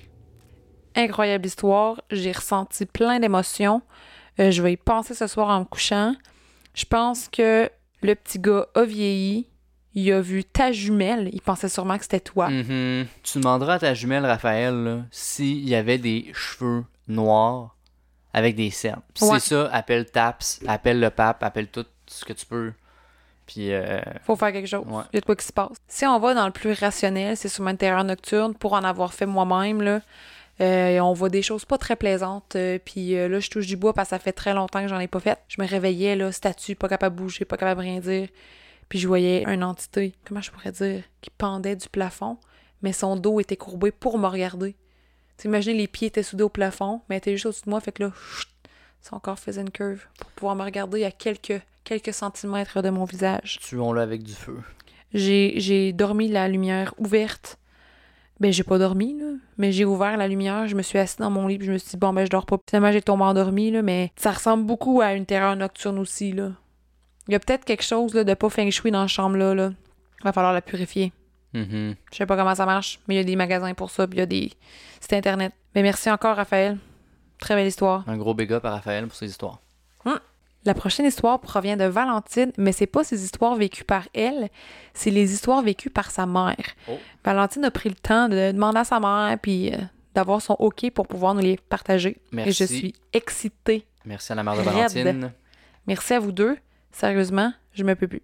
Incroyable 0.95 1.47
histoire. 1.47 2.01
J'ai 2.11 2.33
ressenti 2.33 2.87
plein 2.87 3.21
d'émotions. 3.21 3.83
Euh, 4.41 4.51
je 4.51 4.63
vais 4.63 4.73
y 4.73 4.77
penser 4.77 5.15
ce 5.15 5.27
soir 5.27 5.49
en 5.49 5.61
me 5.61 5.65
couchant. 5.65 6.15
Je 6.75 6.85
pense 6.85 7.29
que 7.29 7.69
le 8.03 8.15
petit 8.15 8.39
gars 8.39 8.67
a 8.75 8.85
vieilli. 8.85 9.47
Il 9.97 10.13
a 10.13 10.21
vu 10.21 10.45
ta 10.45 10.71
jumelle. 10.73 11.31
Il 11.33 11.41
pensait 11.41 11.69
sûrement 11.69 11.97
que 11.97 12.05
c'était 12.05 12.21
toi. 12.21 12.49
Mhm. 12.51 13.07
Tu 13.23 13.39
demanderas 13.39 13.75
à 13.75 13.79
ta 13.81 13.95
jumelle 13.95 14.25
Raphaël 14.27 15.05
s'il 15.11 15.67
y 15.69 15.75
avait 15.75 15.99
des 15.99 16.31
cheveux 16.35 16.85
noirs 17.09 17.75
avec 18.33 18.55
des 18.55 18.71
cernes. 18.71 19.01
Ouais. 19.23 19.41
c'est 19.41 19.55
ça, 19.55 19.71
appelle 19.73 20.05
Taps, 20.05 20.61
appelle 20.69 21.01
le 21.01 21.09
pape, 21.11 21.43
appelle 21.43 21.69
tout 21.69 21.87
ce 22.07 22.25
que 22.25 22.35
tu 22.35 22.45
peux. 22.47 22.73
Puis 23.47 23.73
euh, 23.73 24.01
Faut 24.25 24.37
faire 24.37 24.53
quelque 24.53 24.69
chose. 24.69 24.85
Ouais. 24.87 25.03
Il 25.13 25.17
y 25.17 25.19
a 25.19 25.21
de 25.21 25.25
quoi 25.25 25.35
qui 25.37 25.47
se 25.47 25.53
passe. 25.53 25.77
Si 25.89 26.05
on 26.05 26.19
va 26.19 26.35
dans 26.35 26.45
le 26.47 26.53
plus 26.53 26.73
rationnel, 26.73 27.37
c'est 27.37 27.49
sur 27.49 27.67
une 27.67 27.77
terreur 27.79 28.05
nocturne 28.05 28.55
pour 28.55 28.75
en 28.75 28.85
avoir 28.85 29.15
fait 29.15 29.25
moi-même. 29.27 29.81
Là. 29.81 30.01
Euh, 30.61 30.99
on 31.01 31.13
voit 31.13 31.29
des 31.29 31.43
choses 31.43 31.65
pas 31.65 31.79
très 31.79 31.97
plaisantes. 31.97 32.57
euh, 32.57 32.79
puis 32.85 33.17
euh, 33.17 33.29
là, 33.29 33.41
je 33.41 33.49
touche 33.49 33.67
du 33.67 33.77
bois 33.77 33.93
parce 33.95 34.09
que 34.09 34.17
ça 34.17 34.19
fait 34.19 34.33
très 34.33 34.53
longtemps 34.53 34.83
que 34.83 34.89
j'en 34.89 34.99
ai 35.01 35.07
pas 35.09 35.21
fait. 35.21 35.39
Je 35.49 35.61
me 35.63 35.67
réveillais, 35.67 36.17
là, 36.17 36.33
statue, 36.33 36.75
pas 36.75 36.89
capable 36.89 37.17
de 37.17 37.23
bouger, 37.23 37.45
pas 37.45 37.57
capable 37.57 37.81
de 37.83 37.87
rien 37.87 38.01
dire. 38.01 38.29
Puis 38.89 38.99
je 38.99 39.09
voyais 39.09 39.45
une 39.45 39.65
entité, 39.65 40.15
comment 40.25 40.41
je 40.41 40.51
pourrais 40.51 40.73
dire, 40.73 41.03
qui 41.21 41.31
pendait 41.31 41.77
du 41.77 41.89
plafond, 41.89 42.39
mais 42.83 42.93
son 42.93 43.17
dos 43.17 43.41
était 43.41 43.57
courbé 43.57 43.91
pour 43.91 44.19
me 44.19 44.27
regarder. 44.27 44.77
T'imagines, 45.37 45.77
les 45.77 45.89
pieds 45.89 46.09
étaient 46.09 46.23
soudés 46.23 46.45
au 46.45 46.49
plafond, 46.49 47.03
mais 47.09 47.17
elle 47.17 47.19
était 47.19 47.33
juste 47.33 47.47
au-dessus 47.47 47.65
de 47.65 47.71
moi, 47.71 47.81
fait 47.81 47.93
que 47.93 48.05
là, 48.05 48.13
chut, 48.31 48.49
son 49.03 49.19
corps 49.19 49.39
faisait 49.39 49.61
une 49.61 49.71
curve 49.71 50.07
pour 50.19 50.31
pouvoir 50.31 50.57
me 50.57 50.63
regarder 50.63 51.05
à 51.05 51.11
quelques, 51.11 51.61
quelques 51.85 52.15
centimètres 52.15 52.81
de 52.83 52.91
mon 52.91 53.05
visage. 53.05 53.59
tuons-le 53.61 54.01
avec 54.01 54.23
du 54.23 54.33
feu. 54.33 54.59
J'ai, 55.13 55.55
j'ai 55.57 55.93
dormi 55.93 56.29
la 56.29 56.49
lumière 56.49 56.95
ouverte. 56.99 57.59
Ben, 58.41 58.53
j'ai 58.53 58.65
pas 58.65 58.79
dormi, 58.79 59.19
là. 59.19 59.33
Mais 59.57 59.73
j'ai 59.73 59.85
ouvert 59.85 60.17
la 60.17 60.29
lumière, 60.29 60.67
je 60.69 60.77
me 60.77 60.83
suis 60.83 60.99
assise 60.99 61.17
dans 61.17 61.31
mon 61.31 61.47
lit, 61.47 61.57
puis 61.57 61.67
je 61.67 61.73
me 61.73 61.79
suis 61.79 61.91
dit, 61.91 61.97
bon, 61.97 62.13
ben, 62.13 62.25
je 62.25 62.31
dors 62.31 62.45
pas. 62.45 62.59
Finalement, 62.69 62.93
j'ai 62.93 63.01
tombé 63.01 63.25
endormi, 63.25 63.71
là, 63.71 63.83
mais 63.83 64.13
ça 64.17 64.33
ressemble 64.33 64.65
beaucoup 64.65 65.01
à 65.01 65.15
une 65.15 65.25
terreur 65.25 65.57
nocturne 65.57 65.99
aussi, 65.99 66.33
là. 66.33 66.53
Il 67.29 67.33
y 67.33 67.35
a 67.35 67.41
peut-être 67.41 67.65
quelque 67.65 67.83
chose, 67.83 68.15
là, 68.15 68.25
de 68.25 68.35
pas 68.35 68.49
feng 68.49 68.71
shui 68.71 68.91
dans 68.91 69.03
la 69.03 69.07
chambre-là, 69.07 69.55
là. 69.55 69.73
Va 70.23 70.33
falloir 70.33 70.53
la 70.53 70.63
purifier. 70.63 71.13
Mhm. 71.53 71.95
Je 72.13 72.17
sais 72.17 72.27
pas 72.27 72.37
comment 72.37 72.55
ça 72.55 72.67
marche, 72.67 73.01
mais 73.07 73.15
il 73.15 73.19
y 73.19 73.21
a 73.21 73.25
des 73.25 73.37
magasins 73.37 73.75
pour 73.75 73.91
ça, 73.91 74.07
puis 74.07 74.19
il 74.19 74.21
y 74.21 74.23
a 74.23 74.27
des 74.27 74.53
sites 75.01 75.13
internet. 75.13 75.53
Mais 75.75 75.83
merci 75.83 76.11
encore, 76.11 76.37
Raphaël. 76.37 76.79
Très 77.39 77.55
belle 77.55 77.67
histoire. 77.67 78.05
Un 78.07 78.17
gros 78.17 78.35
big 78.35 78.53
up 78.53 78.65
à 78.65 78.71
Raphaël 78.71 79.07
pour 79.07 79.17
ses 79.17 79.27
histoires. 79.27 79.61
La 80.67 80.75
prochaine 80.75 81.07
histoire 81.07 81.41
provient 81.41 81.77
de 81.77 81.85
Valentine, 81.85 82.51
mais 82.59 82.73
c'est 82.73 82.89
pas 82.89 83.05
ses 83.05 83.23
histoires 83.23 83.55
vécues 83.55 83.85
par 83.85 84.09
elle, 84.13 84.49
c'est 84.95 85.13
les 85.13 85.33
histoires 85.33 85.63
vécues 85.63 85.91
par 85.91 86.11
sa 86.11 86.27
mère. 86.27 86.57
Oh. 86.89 86.99
Valentine 87.25 87.65
a 87.65 87.71
pris 87.71 87.89
le 87.89 87.95
temps 87.95 88.29
de 88.29 88.51
demander 88.51 88.81
à 88.81 88.85
sa 88.85 88.99
mère 88.99 89.39
puis 89.41 89.73
euh, 89.73 89.77
d'avoir 90.13 90.43
son 90.43 90.57
OK 90.59 90.91
pour 90.91 91.07
pouvoir 91.07 91.35
nous 91.35 91.41
les 91.41 91.57
partager. 91.57 92.21
Merci. 92.33 92.51
Et 92.51 92.67
je 92.67 92.73
suis 92.73 92.95
excitée. 93.13 93.87
Merci 94.05 94.33
à 94.33 94.35
la 94.35 94.43
mère 94.43 94.55
de 94.55 94.59
Raide. 94.69 94.93
Valentine. 94.93 95.33
Merci 95.87 96.15
à 96.15 96.19
vous 96.19 96.33
deux. 96.33 96.57
Sérieusement, 97.01 97.53
je 97.75 97.85
me 97.85 97.95
peux 97.95 98.09
plus. 98.09 98.23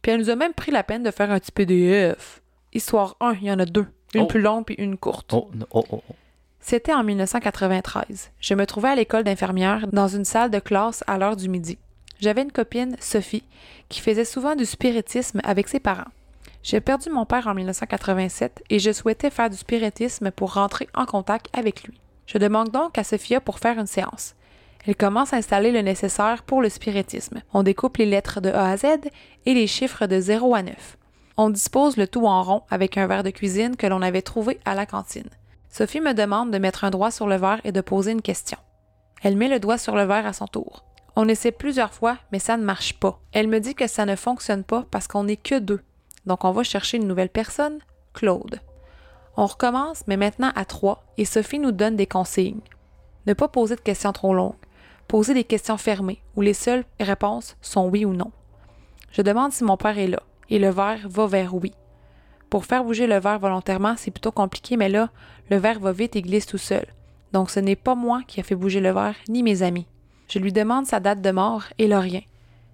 Puis 0.00 0.10
elle 0.12 0.20
nous 0.20 0.30
a 0.30 0.36
même 0.36 0.54
pris 0.54 0.70
la 0.72 0.82
peine 0.82 1.02
de 1.02 1.10
faire 1.10 1.30
un 1.30 1.38
petit 1.38 1.52
PDF. 1.52 2.40
Histoire 2.72 3.14
1, 3.20 3.34
il 3.42 3.44
y 3.44 3.50
en 3.52 3.58
a 3.58 3.66
deux. 3.66 3.86
Une 4.14 4.22
Oh. 4.22 4.26
plus 4.26 4.40
longue 4.40 4.64
puis 4.64 4.74
une 4.78 4.96
courte. 4.96 5.34
Oh, 5.34 5.50
no- 5.52 5.66
oh, 5.70 5.84
oh, 5.90 6.02
oh. 6.08 6.14
C'était 6.60 6.94
en 6.94 7.04
1993. 7.04 8.30
Je 8.40 8.54
me 8.54 8.64
trouvais 8.64 8.88
à 8.88 8.94
l'école 8.94 9.24
d'infirmière 9.24 9.86
dans 9.92 10.08
une 10.08 10.24
salle 10.24 10.50
de 10.50 10.58
classe 10.60 11.04
à 11.06 11.18
l'heure 11.18 11.36
du 11.36 11.50
midi. 11.50 11.76
J'avais 12.18 12.40
une 12.42 12.52
copine, 12.52 12.96
Sophie, 13.00 13.44
qui 13.90 14.00
faisait 14.00 14.24
souvent 14.24 14.56
du 14.56 14.64
spiritisme 14.64 15.40
avec 15.44 15.68
ses 15.68 15.80
parents. 15.80 16.10
J'ai 16.62 16.80
perdu 16.80 17.10
mon 17.10 17.26
père 17.26 17.46
en 17.48 17.54
1987 17.54 18.64
et 18.70 18.78
je 18.78 18.90
souhaitais 18.92 19.28
faire 19.30 19.50
du 19.50 19.56
spiritisme 19.58 20.30
pour 20.30 20.54
rentrer 20.54 20.88
en 20.94 21.04
contact 21.04 21.48
avec 21.52 21.82
lui. 21.84 22.00
Je 22.26 22.38
demande 22.38 22.70
donc 22.70 22.96
à 22.96 23.04
Sophia 23.04 23.40
pour 23.42 23.58
faire 23.58 23.78
une 23.78 23.86
séance. 23.86 24.34
Elle 24.84 24.96
commence 24.96 25.32
à 25.32 25.36
installer 25.36 25.72
le 25.72 25.80
nécessaire 25.80 26.42
pour 26.42 26.62
le 26.62 26.68
spiritisme. 26.68 27.42
On 27.52 27.62
découpe 27.62 27.96
les 27.96 28.06
lettres 28.06 28.40
de 28.40 28.50
A 28.50 28.70
à 28.70 28.76
Z 28.76 28.86
et 29.46 29.54
les 29.54 29.66
chiffres 29.66 30.06
de 30.06 30.20
0 30.20 30.54
à 30.54 30.62
9. 30.62 30.96
On 31.36 31.50
dispose 31.50 31.96
le 31.96 32.06
tout 32.06 32.26
en 32.26 32.42
rond 32.42 32.62
avec 32.70 32.96
un 32.96 33.06
verre 33.06 33.24
de 33.24 33.30
cuisine 33.30 33.76
que 33.76 33.86
l'on 33.86 34.02
avait 34.02 34.22
trouvé 34.22 34.58
à 34.64 34.74
la 34.74 34.86
cantine. 34.86 35.28
Sophie 35.70 36.00
me 36.00 36.14
demande 36.14 36.50
de 36.50 36.58
mettre 36.58 36.84
un 36.84 36.90
doigt 36.90 37.10
sur 37.10 37.26
le 37.26 37.36
verre 37.36 37.60
et 37.64 37.72
de 37.72 37.80
poser 37.80 38.12
une 38.12 38.22
question. 38.22 38.58
Elle 39.22 39.36
met 39.36 39.48
le 39.48 39.60
doigt 39.60 39.78
sur 39.78 39.94
le 39.96 40.04
verre 40.04 40.26
à 40.26 40.32
son 40.32 40.46
tour. 40.46 40.84
On 41.16 41.28
essaie 41.28 41.52
plusieurs 41.52 41.92
fois, 41.92 42.18
mais 42.30 42.38
ça 42.38 42.56
ne 42.56 42.64
marche 42.64 42.94
pas. 42.94 43.20
Elle 43.32 43.48
me 43.48 43.60
dit 43.60 43.74
que 43.74 43.86
ça 43.86 44.06
ne 44.06 44.16
fonctionne 44.16 44.64
pas 44.64 44.84
parce 44.90 45.08
qu'on 45.08 45.24
n'est 45.24 45.36
que 45.36 45.58
deux. 45.58 45.80
Donc 46.26 46.44
on 46.44 46.52
va 46.52 46.62
chercher 46.62 46.98
une 46.98 47.08
nouvelle 47.08 47.28
personne, 47.28 47.78
Claude. 48.14 48.60
On 49.36 49.46
recommence, 49.46 50.04
mais 50.06 50.16
maintenant 50.16 50.52
à 50.54 50.64
trois, 50.64 51.04
et 51.18 51.24
Sophie 51.24 51.58
nous 51.58 51.72
donne 51.72 51.96
des 51.96 52.06
consignes. 52.06 52.60
Ne 53.26 53.34
pas 53.34 53.48
poser 53.48 53.76
de 53.76 53.80
questions 53.80 54.12
trop 54.12 54.32
longues. 54.32 54.54
Poser 55.08 55.34
des 55.34 55.44
questions 55.44 55.76
fermées, 55.76 56.20
où 56.34 56.40
les 56.40 56.54
seules 56.54 56.84
réponses 56.98 57.56
sont 57.60 57.88
oui 57.88 58.04
ou 58.04 58.12
non. 58.12 58.32
Je 59.12 59.22
demande 59.22 59.52
si 59.52 59.64
mon 59.64 59.76
père 59.76 59.98
est 59.98 60.08
là, 60.08 60.22
et 60.50 60.58
le 60.58 60.70
verre 60.70 61.08
va 61.08 61.26
vers 61.26 61.54
oui. 61.54 61.72
Pour 62.50 62.64
faire 62.64 62.84
bouger 62.84 63.06
le 63.06 63.18
verre 63.18 63.38
volontairement, 63.38 63.94
c'est 63.96 64.10
plutôt 64.10 64.32
compliqué, 64.32 64.76
mais 64.76 64.88
là, 64.88 65.10
le 65.50 65.56
verre 65.56 65.80
va 65.80 65.92
vite 65.92 66.16
et 66.16 66.22
glisse 66.22 66.46
tout 66.46 66.58
seul. 66.58 66.86
Donc 67.32 67.50
ce 67.50 67.60
n'est 67.60 67.76
pas 67.76 67.94
moi 67.94 68.22
qui 68.26 68.40
a 68.40 68.42
fait 68.42 68.54
bouger 68.54 68.80
le 68.80 68.92
verre, 68.92 69.16
ni 69.28 69.42
mes 69.42 69.62
amis. 69.62 69.86
Je 70.28 70.38
lui 70.38 70.52
demande 70.52 70.86
sa 70.86 71.00
date 71.00 71.20
de 71.20 71.30
mort 71.30 71.64
et 71.78 71.86
le 71.86 71.98
rien. 71.98 72.22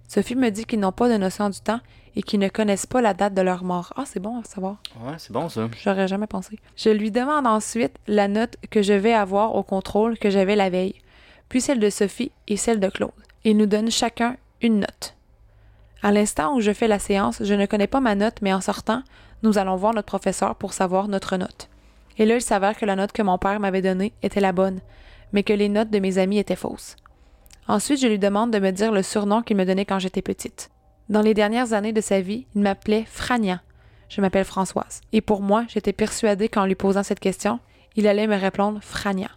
Sophie 0.07 0.35
me 0.35 0.49
dit 0.49 0.65
qu'ils 0.65 0.79
n'ont 0.79 0.91
pas 0.91 1.09
de 1.09 1.17
notion 1.17 1.49
du 1.49 1.59
temps 1.59 1.79
et 2.15 2.21
qu'ils 2.21 2.39
ne 2.39 2.49
connaissent 2.49 2.85
pas 2.85 3.01
la 3.01 3.13
date 3.13 3.33
de 3.33 3.41
leur 3.41 3.63
mort. 3.63 3.93
Ah, 3.95 4.03
c'est 4.05 4.19
bon 4.19 4.39
à 4.39 4.43
savoir. 4.43 4.77
Ouais, 5.03 5.15
c'est 5.17 5.31
bon 5.31 5.49
ça. 5.49 5.67
J'aurais 5.83 6.07
jamais 6.07 6.27
pensé. 6.27 6.59
Je 6.75 6.89
lui 6.89 7.09
demande 7.09 7.47
ensuite 7.47 7.95
la 8.07 8.27
note 8.27 8.57
que 8.69 8.81
je 8.81 8.93
vais 8.93 9.13
avoir 9.13 9.55
au 9.55 9.63
contrôle 9.63 10.17
que 10.19 10.29
j'avais 10.29 10.55
la 10.55 10.69
veille, 10.69 10.95
puis 11.53 11.61
celle 11.61 11.79
de 11.79 11.91
Sophie 11.91 12.31
et 12.47 12.57
celle 12.57 12.79
de 12.79 12.89
Claude. 12.89 13.11
Ils 13.43 13.55
nous 13.55 13.67
donnent 13.67 13.91
chacun 13.91 14.37
une 14.63 14.79
note. 14.79 15.15
À 16.01 16.11
l'instant 16.11 16.55
où 16.55 16.61
je 16.61 16.73
fais 16.73 16.87
la 16.87 16.97
séance, 16.97 17.43
je 17.43 17.53
ne 17.53 17.67
connais 17.67 17.85
pas 17.85 17.99
ma 17.99 18.15
note, 18.15 18.41
mais 18.41 18.51
en 18.51 18.59
sortant, 18.59 19.03
nous 19.43 19.59
allons 19.59 19.75
voir 19.75 19.93
notre 19.93 20.07
professeur 20.07 20.55
pour 20.55 20.73
savoir 20.73 21.07
notre 21.07 21.37
note. 21.37 21.69
Et 22.17 22.25
là, 22.25 22.37
il 22.37 22.41
s'avère 22.41 22.75
que 22.75 22.87
la 22.87 22.95
note 22.95 23.11
que 23.11 23.21
mon 23.21 23.37
père 23.37 23.59
m'avait 23.59 23.83
donnée 23.83 24.13
était 24.23 24.39
la 24.39 24.51
bonne, 24.51 24.79
mais 25.31 25.43
que 25.43 25.53
les 25.53 25.69
notes 25.69 25.91
de 25.91 25.99
mes 25.99 26.17
amis 26.17 26.39
étaient 26.39 26.55
fausses. 26.55 26.95
Ensuite, 27.67 28.01
je 28.01 28.07
lui 28.07 28.17
demande 28.17 28.49
de 28.49 28.57
me 28.57 28.71
dire 28.71 28.91
le 28.91 29.03
surnom 29.03 29.43
qu'il 29.43 29.57
me 29.57 29.65
donnait 29.65 29.85
quand 29.85 29.99
j'étais 29.99 30.23
petite. 30.23 30.71
Dans 31.09 31.21
les 31.21 31.35
dernières 31.35 31.73
années 31.73 31.93
de 31.93 32.01
sa 32.01 32.19
vie, 32.19 32.47
il 32.55 32.63
m'appelait 32.63 33.05
Frania. 33.05 33.61
Je 34.09 34.21
m'appelle 34.21 34.45
Françoise. 34.45 35.01
Et 35.11 35.21
pour 35.21 35.43
moi, 35.43 35.65
j'étais 35.67 35.93
persuadée 35.93 36.49
qu'en 36.49 36.65
lui 36.65 36.73
posant 36.73 37.03
cette 37.03 37.19
question, 37.19 37.59
il 37.95 38.07
allait 38.07 38.25
me 38.25 38.37
répondre 38.37 38.79
Frania. 38.81 39.29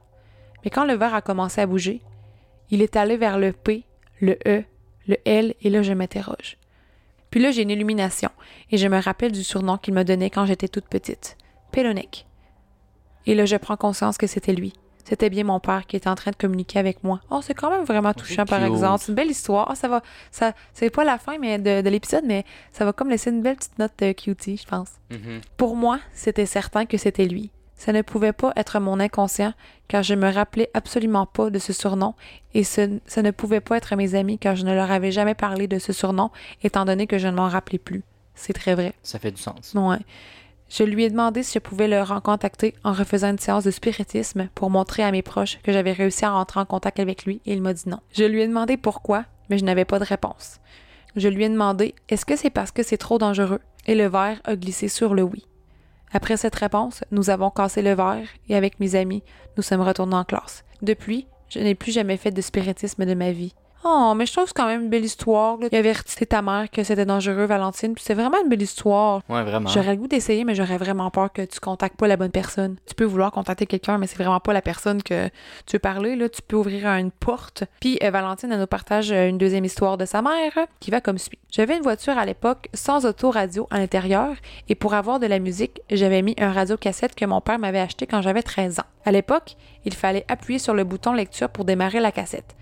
Mais 0.67 0.71
quand 0.71 0.85
le 0.85 0.95
verre 0.95 1.15
a 1.15 1.23
commencé 1.23 1.61
à 1.61 1.67
bouger, 1.67 2.03
il 2.71 2.83
est 2.83 2.97
allé 2.97 3.17
vers 3.17 3.39
le 3.39 3.53
P, 3.53 3.85
le 4.21 4.37
E, 4.49 4.65
le 5.07 5.17
L, 5.25 5.55
et 5.63 5.71
là, 5.71 5.83
je 5.83 5.93
m'interroge. 5.93 6.59
Puis 7.31 7.39
là, 7.39 7.53
j'ai 7.53 7.63
une 7.63 7.71
illumination, 7.71 8.31
et 8.73 8.77
je 8.77 8.89
me 8.89 9.01
rappelle 9.01 9.31
du 9.31 9.45
surnom 9.45 9.77
qu'il 9.77 9.95
me 9.95 10.03
donnait 10.03 10.29
quand 10.29 10.45
j'étais 10.45 10.67
toute 10.67 10.89
petite. 10.89 11.37
Pélonique. 11.71 12.27
Et 13.27 13.37
là, 13.37 13.47
je 13.47 13.55
prends 13.55 13.77
conscience 13.77 14.19
que 14.19 14.27
c'était 14.27 14.55
lui. 14.55 14.73
C'était 15.05 15.31
bien 15.31 15.45
mon 15.45 15.61
père 15.61 15.87
qui 15.87 15.95
était 15.95 16.09
en 16.09 16.17
train 16.17 16.33
de 16.33 16.37
communiquer 16.37 16.81
avec 16.81 17.05
moi. 17.05 17.21
Oh, 17.31 17.39
c'est 17.43 17.55
quand 17.55 17.71
même 17.71 17.85
vraiment 17.85 18.11
Oh, 18.11 18.19
touchant, 18.19 18.45
par 18.45 18.65
exemple. 18.65 19.05
C'est 19.05 19.13
une 19.13 19.15
belle 19.15 19.31
histoire. 19.31 19.69
Ah, 19.71 19.77
ça 19.77 19.87
va. 19.87 20.03
Ça, 20.33 20.53
c'est 20.73 20.91
pas 20.91 21.05
la 21.05 21.17
fin 21.19 21.39
mais 21.39 21.61
de, 21.61 21.81
de 21.81 21.89
l'épisode, 21.89 22.25
mais 22.27 22.45
ça 22.73 22.85
va 22.85 22.93
comme 22.93 23.11
laisser 23.11 23.31
une 23.31 23.41
belle 23.41 23.55
petite 23.55 23.79
note 23.79 23.93
de 24.01 24.11
cutie, 24.11 24.57
je 24.57 24.67
pense. 24.67 24.91
Mhm. 25.13 25.43
Pour 25.57 25.77
moi, 25.77 26.01
c'était 26.13 26.45
certain 26.45 26.87
que 26.87 26.97
c'était 26.97 27.27
lui. 27.27 27.53
Ça 27.77 27.93
ne 27.93 28.03
pouvait 28.03 28.33
pas 28.33 28.53
être 28.57 28.81
mon 28.81 28.99
inconscient, 28.99 29.53
car 29.87 30.03
je 30.03 30.15
me 30.15 30.33
rappelais 30.33 30.71
absolument 30.75 31.27
pas 31.27 31.51
de 31.51 31.59
ce 31.59 31.73
surnom, 31.73 32.15
et 32.55 32.65
ce, 32.65 32.99
ça 33.07 33.23
ne 33.23 33.31
pouvait 33.31 33.61
pas 33.61 33.77
être 33.77 33.95
mes 33.97 34.15
amis, 34.15 34.39
car 34.39 34.57
je 34.57 34.65
ne 34.65 34.75
leur 34.75 34.91
avais 34.91 35.13
jamais 35.13 35.35
parlé 35.35 35.69
de 35.69 35.79
ce 35.79 35.93
surnom, 35.93 36.31
étant 36.63 36.85
donné 36.85 37.07
que 37.07 37.19
je 37.19 37.29
ne 37.29 37.37
m'en 37.37 37.49
rappelais 37.49 37.79
plus. 37.79 38.03
C'est 38.35 38.55
très 38.55 38.75
vrai. 38.75 38.95
Ça 39.03 39.19
fait 39.19 39.31
du 39.31 39.41
sens. 39.41 39.75
Ouais. 39.75 39.99
Je 40.69 40.83
lui 40.83 41.05
ai 41.05 41.11
demandé 41.11 41.43
si 41.43 41.55
je 41.55 41.59
pouvais 41.61 41.87
le 41.87 42.03
recontacter 42.03 42.75
en 42.83 42.93
refaisant 42.93 43.31
une 43.31 43.39
séance 43.39 43.65
de 43.65 43.71
spiritisme 43.71 44.49
pour 44.55 44.69
montrer 44.69 45.05
à 45.05 45.13
mes 45.13 45.23
proches 45.23 45.59
que 45.63 45.73
j'avais 45.73 45.93
réussi 45.93 46.25
à 46.25 46.31
rentrer 46.31 46.61
en 46.61 46.65
contact 46.65 46.99
avec 46.99 47.25
lui 47.25 47.41
et 47.47 47.53
il 47.53 47.63
m'a 47.63 47.73
dit 47.73 47.89
non. 47.89 48.01
Je 48.13 48.25
lui 48.25 48.43
ai 48.43 48.49
demandé 48.49 48.77
pourquoi, 48.77 49.25
mais 49.49 49.59
je 49.59 49.65
n'avais 49.65 49.85
pas 49.85 50.01
de 50.01 50.05
réponse. 50.05 50.59
Je 51.15 51.29
lui 51.29 51.45
ai 51.45 51.49
demandé 51.49 51.95
est-ce 52.09 52.27
que 52.27 52.37
c'est 52.37 52.51
parce 52.51 52.73
que 52.73 52.83
c'est 52.83 52.97
trop 52.97 53.19
dangereux 53.19 53.61
et 53.87 53.95
le 53.95 54.09
verre 54.09 54.41
a 54.45 54.57
glissé 54.57 54.89
sur 54.89 55.15
le 55.15 55.23
oui. 55.23 55.47
Après 56.13 56.37
cette 56.37 56.55
réponse, 56.55 57.05
nous 57.11 57.31
avons 57.31 57.51
cassé 57.51 57.83
le 57.83 57.95
verre 57.95 58.29
et 58.49 58.57
avec 58.57 58.81
mes 58.81 58.95
amis, 58.95 59.23
nous 59.57 59.63
sommes 59.63 59.81
retournés 59.81 60.17
en 60.17 60.25
classe. 60.25 60.65
Depuis, 60.83 61.27
je 61.49 61.59
n'ai 61.59 61.75
plus 61.75 61.93
jamais 61.93 62.17
fait 62.17 62.31
de 62.31 62.41
spiritisme 62.41 63.05
de 63.05 63.15
ma 63.15 63.33
vie. 63.33 63.55
Oh, 63.89 64.15
mais 64.17 64.27
je 64.27 64.33
trouve 64.33 64.45
que 64.45 64.49
c'est 64.51 64.57
quand 64.57 64.67
même 64.67 64.83
une 64.83 64.89
belle 64.89 65.05
histoire. 65.05 65.59
là. 65.59 65.69
Il 65.71 66.27
ta 66.27 66.43
mère 66.43 66.69
que 66.73 66.83
c'était 66.83 67.05
dangereux, 67.05 67.45
Valentine, 67.45 67.95
puis 67.95 68.03
c'est 68.05 68.15
vraiment 68.15 68.43
une 68.43 68.49
belle 68.49 68.63
histoire. 68.63 69.23
Ouais, 69.29 69.45
vraiment. 69.45 69.69
J'aurais 69.69 69.93
le 69.93 69.97
goût 69.97 70.09
d'essayer, 70.09 70.43
mais 70.43 70.57
j'aurais 70.57 70.77
vraiment 70.77 71.09
peur 71.11 71.33
que 71.33 71.43
tu 71.43 71.61
contactes 71.61 71.97
pas 71.97 72.09
la 72.09 72.17
bonne 72.17 72.33
personne. 72.33 72.77
Tu 72.87 72.97
peux 72.97 73.05
vouloir 73.05 73.31
contacter 73.31 73.65
quelqu'un, 73.67 73.99
mais 73.99 74.09
c'est 74.09 74.19
vraiment 74.19 74.41
pas 74.41 74.53
la 74.53 74.63
personne 74.63 75.05
que 75.05 75.29
tu 75.67 75.77
veux 75.77 75.79
parler. 75.79 76.17
Là, 76.17 76.29
tu 76.29 76.43
peux 76.43 76.57
ouvrir 76.57 76.89
une 76.89 77.13
porte. 77.13 77.63
Puis 77.79 77.99
euh, 78.03 78.11
Valentine, 78.11 78.51
elle 78.51 78.59
nous 78.59 78.67
partage 78.67 79.13
euh, 79.13 79.29
une 79.29 79.39
deuxième 79.39 79.65
histoire 79.65 79.97
de 79.97 80.05
sa 80.05 80.21
mère 80.21 80.53
euh, 80.57 80.67
qui 80.81 80.91
va 80.91 81.01
comme 81.01 81.19
suit. 81.19 81.39
J'avais 81.53 81.77
une 81.77 81.85
voiture 81.85 82.19
à 82.19 82.25
l'époque 82.25 82.69
sans 82.75 83.07
autoradio 83.07 83.69
à 83.71 83.79
l'intérieur 83.79 84.35
et 84.69 84.75
pour 84.75 84.95
avoir 84.95 85.21
de 85.21 85.27
la 85.27 85.39
musique, 85.39 85.81
j'avais 85.91 86.23
mis 86.23 86.35
un 86.39 86.51
radio-cassette 86.53 87.15
que 87.15 87.25
mon 87.25 87.41
père 87.41 87.61
m'avait 87.61 87.81
acheté 87.81 88.07
quand 88.07 88.21
j'avais 88.21 88.43
13 88.43 88.81
ans. 88.81 88.87
À 89.05 89.13
l'époque, 89.13 89.57
il 89.85 89.95
fallait 89.95 90.25
appuyer 90.29 90.59
sur 90.59 90.75
le 90.75 90.83
bouton 90.83 91.13
lecture 91.13 91.49
pour 91.49 91.65
démarrer 91.65 92.01
la 92.01 92.11
cassette. 92.11 92.57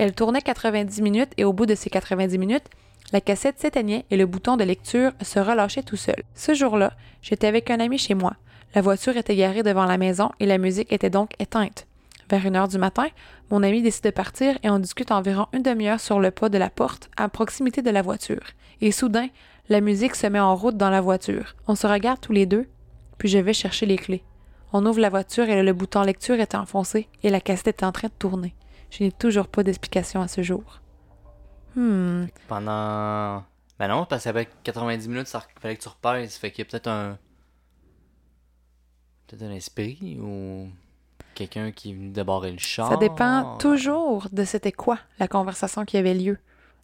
Elle 0.00 0.14
tournait 0.14 0.40
90 0.40 1.02
minutes 1.02 1.32
et 1.36 1.44
au 1.44 1.52
bout 1.52 1.66
de 1.66 1.74
ces 1.74 1.90
90 1.90 2.38
minutes, 2.38 2.64
la 3.12 3.20
cassette 3.20 3.58
s'éteignait 3.58 4.06
et 4.10 4.16
le 4.16 4.24
bouton 4.24 4.56
de 4.56 4.64
lecture 4.64 5.12
se 5.20 5.38
relâchait 5.38 5.82
tout 5.82 5.98
seul. 5.98 6.22
Ce 6.34 6.54
jour-là, 6.54 6.94
j'étais 7.20 7.46
avec 7.46 7.68
un 7.70 7.80
ami 7.80 7.98
chez 7.98 8.14
moi. 8.14 8.32
La 8.74 8.80
voiture 8.80 9.18
était 9.18 9.36
garée 9.36 9.62
devant 9.62 9.84
la 9.84 9.98
maison 9.98 10.30
et 10.40 10.46
la 10.46 10.56
musique 10.56 10.90
était 10.90 11.10
donc 11.10 11.32
éteinte. 11.38 11.86
Vers 12.30 12.46
une 12.46 12.56
heure 12.56 12.68
du 12.68 12.78
matin, 12.78 13.08
mon 13.50 13.62
ami 13.62 13.82
décide 13.82 14.04
de 14.04 14.10
partir 14.10 14.56
et 14.62 14.70
on 14.70 14.78
discute 14.78 15.12
environ 15.12 15.48
une 15.52 15.62
demi-heure 15.62 16.00
sur 16.00 16.18
le 16.18 16.30
pas 16.30 16.48
de 16.48 16.56
la 16.56 16.70
porte 16.70 17.10
à 17.18 17.28
proximité 17.28 17.82
de 17.82 17.90
la 17.90 18.00
voiture. 18.00 18.54
Et 18.80 18.92
soudain, 18.92 19.28
la 19.68 19.82
musique 19.82 20.16
se 20.16 20.28
met 20.28 20.40
en 20.40 20.56
route 20.56 20.78
dans 20.78 20.88
la 20.88 21.02
voiture. 21.02 21.56
On 21.68 21.74
se 21.74 21.86
regarde 21.86 22.22
tous 22.22 22.32
les 22.32 22.46
deux, 22.46 22.66
puis 23.18 23.28
je 23.28 23.36
vais 23.36 23.52
chercher 23.52 23.84
les 23.84 23.98
clés. 23.98 24.24
On 24.72 24.86
ouvre 24.86 25.00
la 25.00 25.10
voiture 25.10 25.50
et 25.50 25.62
le 25.62 25.72
bouton 25.74 26.00
lecture 26.00 26.40
était 26.40 26.56
enfoncé 26.56 27.06
et 27.22 27.28
la 27.28 27.42
cassette 27.42 27.68
était 27.68 27.84
en 27.84 27.92
train 27.92 28.08
de 28.08 28.14
tourner. 28.18 28.54
Je 28.90 29.04
n'ai 29.04 29.12
toujours 29.12 29.48
pas 29.48 29.62
d'explication 29.62 30.20
à 30.20 30.28
ce 30.28 30.42
jour. 30.42 30.80
Hmm. 31.74 32.26
Pendant. 32.48 33.44
Ben 33.78 33.88
non, 33.88 34.04
parce 34.04 34.24
qu'avec 34.24 34.50
90 34.64 35.08
minutes, 35.08 35.26
ça 35.28 35.42
fallait 35.60 35.76
que 35.76 35.82
tu 35.82 35.88
repasses. 35.88 36.36
Fait 36.36 36.50
qu'il 36.50 36.64
y 36.64 36.68
a 36.68 36.70
peut-être 36.70 36.88
un. 36.88 37.18
Peut-être 39.26 39.42
un 39.42 39.52
esprit 39.52 40.18
ou 40.20 40.68
quelqu'un 41.34 41.70
qui 41.70 41.90
est 41.90 41.94
venu 41.94 42.08
débarrer 42.08 42.50
le 42.50 42.58
char. 42.58 42.88
Ça 42.88 42.96
dépend 42.96 43.56
toujours 43.58 44.28
de 44.32 44.44
c'était 44.44 44.72
quoi 44.72 44.98
la 45.18 45.28
conversation 45.28 45.84
qui 45.84 45.96
avait 45.96 46.14
lieu. 46.14 46.38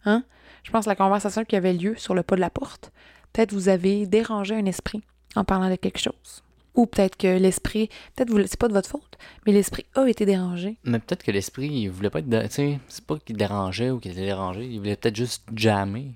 Hein? 0.05 0.23
Je 0.63 0.71
pense 0.71 0.85
que 0.85 0.89
la 0.89 0.95
conversation 0.95 1.43
qui 1.43 1.55
avait 1.55 1.73
lieu 1.73 1.95
sur 1.97 2.15
le 2.15 2.23
pas 2.23 2.35
de 2.35 2.41
la 2.41 2.49
porte, 2.49 2.91
peut-être 3.33 3.53
vous 3.53 3.69
avez 3.69 4.07
dérangé 4.07 4.55
un 4.55 4.65
esprit 4.65 5.03
en 5.35 5.43
parlant 5.43 5.69
de 5.69 5.75
quelque 5.75 5.99
chose. 5.99 6.43
Ou 6.77 6.85
peut-être 6.85 7.17
que 7.17 7.27
l'esprit, 7.37 7.89
peut-être 8.15 8.29
vous, 8.29 8.39
c'est 8.47 8.55
pas 8.59 8.69
de 8.69 8.73
votre 8.73 8.89
faute, 8.89 9.17
mais 9.45 9.51
l'esprit 9.51 9.85
a 9.95 10.05
été 10.07 10.25
dérangé. 10.25 10.77
Mais 10.85 10.99
peut-être 10.99 11.23
que 11.23 11.31
l'esprit, 11.31 11.67
il 11.67 11.89
voulait 11.89 12.09
pas 12.09 12.19
être. 12.19 12.29
Tu 12.29 12.49
sais, 12.51 12.79
c'est 12.87 13.03
pas 13.03 13.17
qu'il 13.17 13.35
dérangeait 13.35 13.89
ou 13.89 13.99
qu'il 13.99 14.11
était 14.11 14.21
dérangé. 14.25 14.65
Il 14.65 14.77
voulait 14.79 14.95
peut-être 14.95 15.15
juste 15.15 15.43
jammer. 15.55 16.13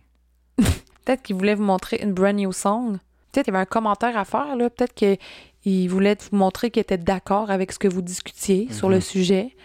Peut-être 1.04 1.24
qu'il 1.24 1.36
voulait 1.36 1.56
vous 1.56 1.64
montrer 1.64 2.00
une 2.04 2.14
brand 2.14 2.36
new 2.36 2.52
song. 2.54 3.00
Peut-être 3.32 3.46
qu'il 3.46 3.54
y 3.54 3.58
avait 3.58 3.64
un 3.64 3.66
commentaire 3.66 4.16
à 4.18 4.24
faire, 4.24 4.56
là. 4.56 4.70
Peut-être 4.70 4.94
qu'il 4.94 5.90
voulait 5.90 6.16
vous 6.30 6.38
montrer 6.38 6.70
qu'il 6.70 6.82
était 6.82 7.00
d'accord 7.00 7.50
avec 7.50 7.72
ce 7.72 7.80
que 7.80 7.88
vous 7.88 8.04
discutiez 8.04 8.72
sur 8.72 8.88
le 8.88 8.98
Mhm. 8.98 9.02
sujet. 9.02 9.56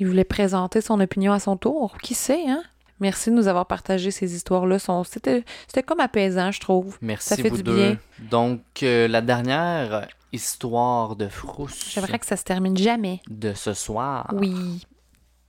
Il 0.00 0.08
voulait 0.08 0.24
présenter 0.24 0.80
son 0.80 0.98
opinion 0.98 1.32
à 1.32 1.38
son 1.38 1.56
tour. 1.56 1.96
Qui 2.02 2.14
sait, 2.14 2.42
hein? 2.48 2.64
Merci 3.04 3.28
de 3.28 3.34
nous 3.34 3.48
avoir 3.48 3.66
partagé 3.66 4.10
ces 4.10 4.34
histoires-là. 4.34 4.78
C'était 5.04 5.44
c'était 5.66 5.82
comme 5.82 6.00
apaisant, 6.00 6.50
je 6.50 6.58
trouve. 6.58 6.96
Merci 7.02 7.28
Ça 7.28 7.36
fait 7.36 7.50
vous 7.50 7.58
du 7.58 7.62
deux. 7.62 7.76
bien. 7.76 7.98
Donc, 8.30 8.62
euh, 8.82 9.06
la 9.08 9.20
dernière 9.20 10.08
histoire 10.32 11.14
de 11.14 11.28
frousse 11.28 11.90
J'aimerais 11.92 12.18
que 12.18 12.24
ça 12.24 12.38
se 12.38 12.44
termine 12.44 12.76
jamais. 12.78 13.20
de 13.28 13.52
ce 13.52 13.74
soir, 13.74 14.26
Oui. 14.32 14.86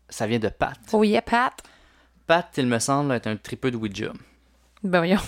ça 0.10 0.28
vient 0.28 0.40
de 0.40 0.50
Pat. 0.50 0.78
Oh 0.92 1.04
yeah, 1.06 1.22
Pat. 1.22 1.54
Pat, 2.28 2.46
il 2.58 2.68
me 2.68 2.80
semble, 2.80 3.14
être 3.14 3.28
un 3.28 3.38
tripeux 3.38 3.72
de 3.72 3.78
Ouija. 3.78 4.12
Ben 4.84 5.00
voyons. 5.00 5.22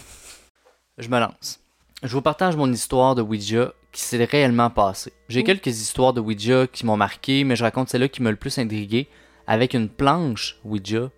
Je 0.97 1.07
me 1.07 1.19
lance. 1.19 1.61
Je 2.03 2.11
vous 2.11 2.21
partage 2.21 2.57
mon 2.57 2.69
histoire 2.73 3.15
de 3.15 3.21
Ouija 3.21 3.71
qui 3.93 4.01
s'est 4.01 4.23
réellement 4.25 4.69
passée. 4.69 5.13
J'ai 5.29 5.43
quelques 5.45 5.67
histoires 5.67 6.11
de 6.13 6.19
Ouija 6.19 6.67
qui 6.67 6.85
m'ont 6.85 6.97
marqué, 6.97 7.45
mais 7.45 7.55
je 7.55 7.63
raconte 7.63 7.87
celle-là 7.89 8.09
qui 8.09 8.21
m'a 8.21 8.31
le 8.31 8.35
plus 8.35 8.57
intrigué 8.57 9.07
avec 9.47 9.73
une 9.73 9.87
planche 9.89 10.57
Ouija 10.65 11.09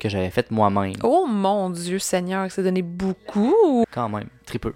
que 0.00 0.08
j'avais 0.08 0.30
faite 0.30 0.50
moi-même. 0.50 0.94
Oh 1.04 1.26
mon 1.28 1.70
Dieu 1.70 2.00
Seigneur, 2.00 2.50
ça 2.50 2.62
donné 2.62 2.82
beaucoup. 2.82 3.84
Quand 3.92 4.08
même, 4.08 4.28
très 4.46 4.58
peu. 4.58 4.74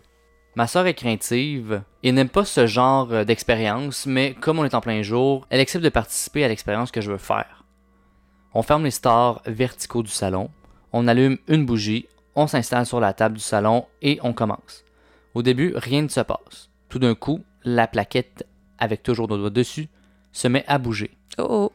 Ma 0.55 0.69
sœur 0.69 0.87
est 0.87 0.95
craintive 0.95 1.83
et 2.05 2.13
n'aime 2.13 2.29
pas 2.29 2.45
ce 2.45 2.69
genre 2.69 3.13
euh, 3.13 3.25
d'expérience, 3.25 4.07
mais 4.07 4.35
comme 4.35 4.61
on 4.61 4.65
est 4.65 4.75
en 4.75 4.81
plein 4.81 5.03
jour, 5.03 5.47
elle 5.51 5.59
accepte 5.59 5.83
de 5.83 5.89
participer 5.89 6.45
à 6.45 6.49
l'expérience 6.49 6.93
que 6.93 7.01
je 7.01 7.11
veux 7.11 7.19
faire. 7.19 7.65
On 8.53 8.63
ferme 8.63 8.85
les 8.85 8.93
stars 8.93 9.43
verticaux 9.47 10.05
du 10.05 10.13
salon, 10.13 10.51
on 10.93 11.09
allume 11.09 11.39
une 11.49 11.67
bougie, 11.67 12.07
on 12.37 12.47
s'installe 12.47 12.87
sur 12.87 13.01
la 13.01 13.15
table 13.15 13.37
du 13.37 13.43
salon 13.43 13.87
et 14.01 14.21
on 14.23 14.33
commence. 14.33 14.85
Au 15.35 15.43
début, 15.43 15.73
rien 15.75 16.03
ne 16.03 16.09
se 16.09 16.21
passe. 16.21 16.71
Tout 16.89 17.01
d'un 17.01 17.17
coup, 17.17 17.41
la 17.65 17.89
plaquette, 17.89 18.47
avec 18.79 19.03
toujours 19.03 19.27
nos 19.27 19.39
doigts 19.39 19.51
dessus, 19.51 19.89
se 20.31 20.47
met 20.47 20.65
à 20.69 20.79
bouger. 20.79 21.11
Oh 21.39 21.47
oh. 21.49 21.73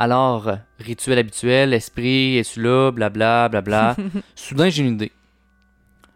Alors, 0.00 0.50
rituel 0.78 1.18
habituel, 1.18 1.74
esprit, 1.74 2.38
es-tu 2.38 2.62
là, 2.62 2.90
blabla, 2.90 3.50
blabla. 3.50 3.96
Soudain, 4.34 4.70
j'ai 4.70 4.82
une 4.82 4.94
idée. 4.94 5.12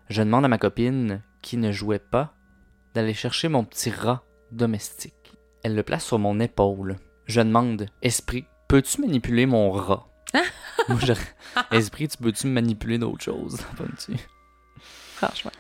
Je 0.09 0.23
demande 0.23 0.47
à 0.47 0.49
ma 0.49 0.57
copine, 0.57 1.21
qui 1.43 1.59
ne 1.59 1.71
jouait 1.71 1.99
pas, 1.99 2.33
d'aller 2.95 3.13
chercher 3.13 3.49
mon 3.49 3.63
petit 3.63 3.91
rat 3.91 4.23
domestique. 4.53 5.35
Elle 5.63 5.75
le 5.75 5.83
place 5.83 6.07
sur 6.07 6.19
mon 6.19 6.41
épaule. 6.41 6.97
Je 7.27 7.43
demande, 7.43 7.89
Esprit, 8.01 8.47
peux-tu 8.69 9.03
manipuler 9.03 9.45
mon 9.45 9.71
rat? 9.71 10.07
Moi, 10.89 10.99
je- 11.03 11.13
Esprit, 11.77 12.09
tu 12.09 12.17
peux-tu 12.17 12.47
manipuler 12.47 12.97
d'autres 12.97 13.23
choses? 13.23 13.61
Franchement. 15.17 15.53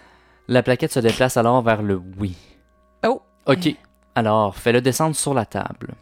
La 0.49 0.63
plaquette 0.63 0.95
se 0.95 1.01
déplace 1.01 1.37
alors 1.37 1.61
vers 1.61 1.83
le 1.83 1.97
oui. 2.17 2.35
Oh. 3.07 3.21
Ok, 3.45 3.69
alors 4.15 4.57
fais-le 4.57 4.81
descendre 4.81 5.15
sur 5.15 5.35
la 5.35 5.45
table. 5.45 5.93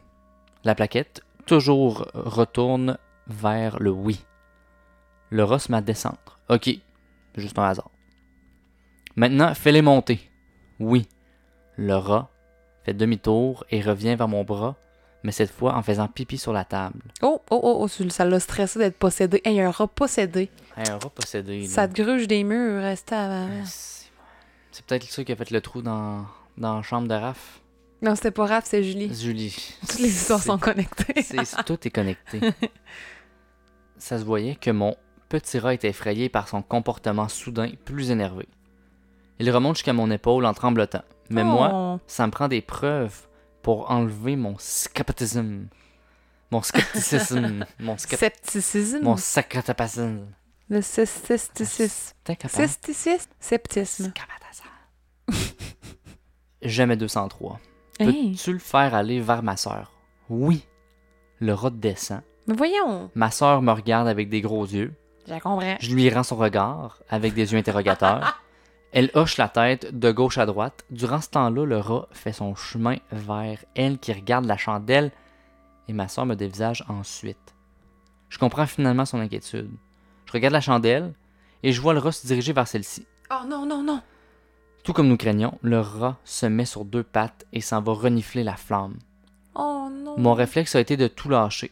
La 0.63 0.77
plaquette 0.77 1.23
toujours 1.47 2.07
retourne 2.15 2.99
vers 3.27 3.79
le 3.79 3.91
oui. 3.91 4.25
Le 5.31 5.45
rat 5.45 5.59
se 5.59 5.71
met 5.71 5.79
à 5.79 5.81
descendre. 5.81 6.39
Ok, 6.49 6.71
juste 7.37 7.59
un 7.59 7.65
hasard. 7.65 7.91
Maintenant, 9.17 9.55
fais-les 9.55 9.83
monter. 9.83 10.31
Oui. 10.79 11.07
Le 11.77 11.97
rat 11.97 12.31
fait 12.85 12.95
demi-tour 12.95 13.65
et 13.71 13.81
revient 13.81 14.17
vers 14.17 14.29
mon 14.29 14.45
bras, 14.45 14.77
mais 15.23 15.33
cette 15.33 15.51
fois 15.51 15.75
en 15.75 15.83
faisant 15.83 16.09
pipi 16.09 16.37
sur 16.37 16.53
la 16.53 16.65
table. 16.65 17.01
Oh, 17.23 17.41
oh, 17.51 17.61
oh, 17.63 17.77
oh, 17.81 18.09
ça 18.11 18.25
l'a 18.25 18.41
stressé 18.41 18.79
d'être 18.79 18.99
possédé. 18.99 19.41
Hey, 19.45 19.61
un 19.61 19.71
rat 19.71 19.87
possédé. 19.87 20.51
Hey, 20.77 20.89
un 20.91 20.99
rat 20.99 21.11
possédé. 21.11 21.67
Ça 21.67 21.89
te 21.89 22.03
gruge 22.03 22.27
des 22.27 22.45
murs, 22.45 22.83
reste 22.83 23.13
à... 23.13 23.47
C'est 23.65 24.03
c'est 24.73 24.87
peut-être 24.87 25.05
ça 25.05 25.23
qui 25.23 25.33
a 25.33 25.37
fait 25.37 25.51
le 25.51 25.61
trou 25.61 25.83
dans, 25.83 26.25
dans 26.57 26.77
la 26.77 26.83
chambre 26.83 27.07
de 27.07 27.15
Raph. 27.15 27.61
Non, 28.03 28.17
c'était 28.17 28.33
pas 28.33 28.47
Raph, 28.47 28.65
c'est 28.67 28.83
Julie. 28.83 29.15
Julie. 29.15 29.57
Toutes 29.89 30.01
les 30.01 30.09
histoires 30.09 30.43
sont 30.43 30.59
connectées. 30.59 31.25
Tout 31.65 31.79
est 31.87 31.91
connecté. 31.91 32.41
Ça 33.97 34.19
se 34.19 34.25
voyait 34.25 34.57
que 34.57 34.73
mon 34.73 34.97
petit 35.29 35.61
rat 35.61 35.75
était 35.75 35.89
effrayé 35.91 36.29
par 36.29 36.49
son 36.49 36.63
comportement 36.63 37.29
soudain 37.29 37.71
plus 37.85 38.11
énervé. 38.11 38.49
Il 39.39 39.49
remonte 39.53 39.77
jusqu'à 39.77 39.93
mon 39.93 40.11
épaule 40.11 40.45
en 40.45 40.53
tremblotant. 40.53 41.05
Mais 41.31 41.45
moi, 41.45 41.71
Oh. 41.73 42.01
ça 42.09 42.27
me 42.27 42.33
prend 42.33 42.49
des 42.49 42.61
preuves 42.61 43.29
pour 43.63 43.91
enlever 43.91 44.35
mon 44.35 44.57
scepticisme. 44.59 45.69
Mon 46.51 46.61
scepticisme. 46.63 47.65
mon 47.79 47.97
scepticisme. 47.97 48.29
Scepticisme? 48.29 49.01
Mon 49.03 49.17
sacratapacisme. 49.17 50.27
Le 50.69 50.81
capable? 52.35 52.51
Cesticisme. 52.51 53.31
Sceptisme. 53.39 54.13
Jamais 56.63 56.97
203. 56.97 57.61
Hey. 57.99 58.33
Peux-tu 58.33 58.53
le 58.53 58.59
faire 58.59 58.95
aller 58.95 59.21
vers 59.21 59.43
ma 59.43 59.57
sœur? 59.57 59.93
Oui. 60.29 60.67
Le 61.39 61.55
rat 61.55 61.71
descend. 61.71 62.23
Mais 62.47 62.55
voyons. 62.55 63.11
Ma 63.15 63.31
sœur 63.31 63.63
me 63.63 63.73
regarde 63.73 64.09
avec 64.09 64.29
des 64.29 64.41
gros 64.41 64.65
yeux. 64.65 64.95
Je 65.29 65.35
comprends. 65.35 65.77
Je 65.79 65.95
lui 65.95 66.11
rends 66.11 66.23
son 66.23 66.37
regard 66.37 66.99
avec 67.09 67.35
des 67.35 67.53
yeux 67.53 67.59
interrogateurs. 67.59 68.41
Elle 68.93 69.11
hoche 69.15 69.39
la 69.39 69.49
tête 69.49 69.99
de 69.99 70.11
gauche 70.11 70.37
à 70.39 70.45
droite. 70.45 70.85
Durant 70.91 71.21
ce 71.21 71.31
temps-là, 71.31 71.65
le 71.65 71.79
rat 71.79 72.09
fait 72.13 72.33
son 72.33 72.55
chemin 72.55 72.97
vers 73.11 73.65
elle 73.75 73.99
qui 73.99 74.13
regarde 74.13 74.45
la 74.45 74.59
chandelle 74.59 75.11
et 75.89 75.95
ma 75.95 76.09
soeur 76.09 76.27
me 76.27 76.35
dévisage 76.35 76.85
ensuite. 76.91 77.55
Je 78.29 78.39
comprends 78.39 78.67
finalement 78.67 79.07
son 79.07 79.19
inquiétude. 79.19 79.71
Je 80.27 80.33
regarde 80.33 80.53
la 80.53 80.61
chandelle 80.61 81.15
et 81.63 81.73
je 81.73 81.81
vois 81.81 81.95
le 81.95 82.01
rat 82.01 82.13
se 82.13 82.27
diriger 82.27 82.53
vers 82.53 82.69
celle-ci. 82.69 83.07
Oh 83.31 83.47
non, 83.49 83.65
non, 83.65 83.83
non. 83.83 84.03
Tout 84.85 84.93
comme 84.93 85.09
nous 85.09 85.17
craignions, 85.17 85.59
le 85.63 85.81
rat 85.81 86.17
se 86.25 86.47
met 86.47 86.65
sur 86.65 86.85
deux 86.85 87.05
pattes 87.05 87.47
et 87.53 87.61
s'en 87.61 87.81
va 87.83 87.93
renifler 87.93 88.43
la 88.43 88.57
flamme. 88.57 88.99
Oh 89.55 89.89
non. 89.93 90.19
Mon 90.19 90.35
réflexe 90.35 90.75
a 90.75 90.81
été 90.81 90.97
de 90.97 91.07
tout 91.09 91.29
lâcher. 91.29 91.71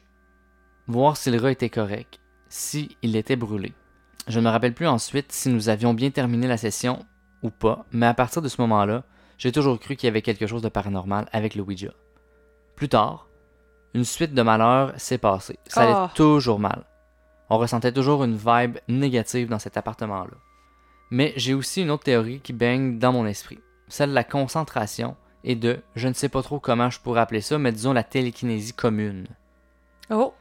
Voir 0.86 1.16
si 1.16 1.30
le 1.30 1.40
rat 1.40 1.50
était 1.50 1.70
correct, 1.70 2.20
si 2.48 2.96
il 3.02 3.16
était 3.16 3.36
brûlé. 3.36 3.72
Je 4.28 4.38
ne 4.38 4.44
me 4.44 4.50
rappelle 4.50 4.74
plus 4.74 4.86
ensuite 4.86 5.32
si 5.32 5.48
nous 5.48 5.68
avions 5.68 5.92
bien 5.94 6.10
terminé 6.10 6.46
la 6.46 6.56
session 6.56 7.04
ou 7.42 7.50
pas, 7.50 7.84
mais 7.90 8.06
à 8.06 8.14
partir 8.14 8.42
de 8.42 8.48
ce 8.48 8.60
moment-là, 8.60 9.02
j'ai 9.38 9.50
toujours 9.50 9.78
cru 9.80 9.96
qu'il 9.96 10.06
y 10.06 10.10
avait 10.10 10.22
quelque 10.22 10.46
chose 10.46 10.62
de 10.62 10.68
paranormal 10.68 11.26
avec 11.32 11.54
le 11.54 11.62
Ouija. 11.62 11.90
Plus 12.76 12.88
tard, 12.88 13.28
une 13.94 14.04
suite 14.04 14.34
de 14.34 14.42
malheurs 14.42 14.92
s'est 14.98 15.18
passée. 15.18 15.58
Ça 15.66 15.82
allait 15.82 15.92
Ah. 15.94 16.10
toujours 16.14 16.60
mal. 16.60 16.84
On 17.48 17.58
ressentait 17.58 17.92
toujours 17.92 18.22
une 18.22 18.36
vibe 18.36 18.78
négative 18.86 19.48
dans 19.48 19.58
cet 19.58 19.76
appartement-là. 19.76 20.36
Mais 21.10 21.32
j'ai 21.36 21.54
aussi 21.54 21.82
une 21.82 21.90
autre 21.90 22.04
théorie 22.04 22.40
qui 22.40 22.52
baigne 22.52 22.98
dans 22.98 23.12
mon 23.12 23.26
esprit, 23.26 23.58
celle 23.88 24.10
de 24.10 24.14
la 24.14 24.24
concentration 24.24 25.16
et 25.42 25.56
de, 25.56 25.80
je 25.96 26.08
ne 26.08 26.14
sais 26.14 26.28
pas 26.28 26.42
trop 26.42 26.60
comment 26.60 26.90
je 26.90 27.00
pourrais 27.00 27.20
appeler 27.20 27.40
ça, 27.40 27.58
mais 27.58 27.72
disons 27.72 27.92
la 27.92 28.04
télékinésie 28.04 28.72
commune. 28.72 29.26
Oh. 30.10 30.34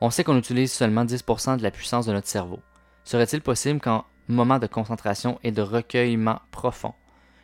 On 0.00 0.10
sait 0.10 0.24
qu'on 0.24 0.38
utilise 0.38 0.72
seulement 0.72 1.04
10% 1.04 1.58
de 1.58 1.62
la 1.62 1.70
puissance 1.70 2.06
de 2.06 2.12
notre 2.12 2.26
cerveau. 2.26 2.60
Serait-il 3.04 3.40
possible 3.40 3.80
qu'en 3.80 4.04
moment 4.28 4.58
de 4.58 4.66
concentration 4.66 5.38
et 5.44 5.52
de 5.52 5.62
recueillement 5.62 6.40
profond, 6.50 6.94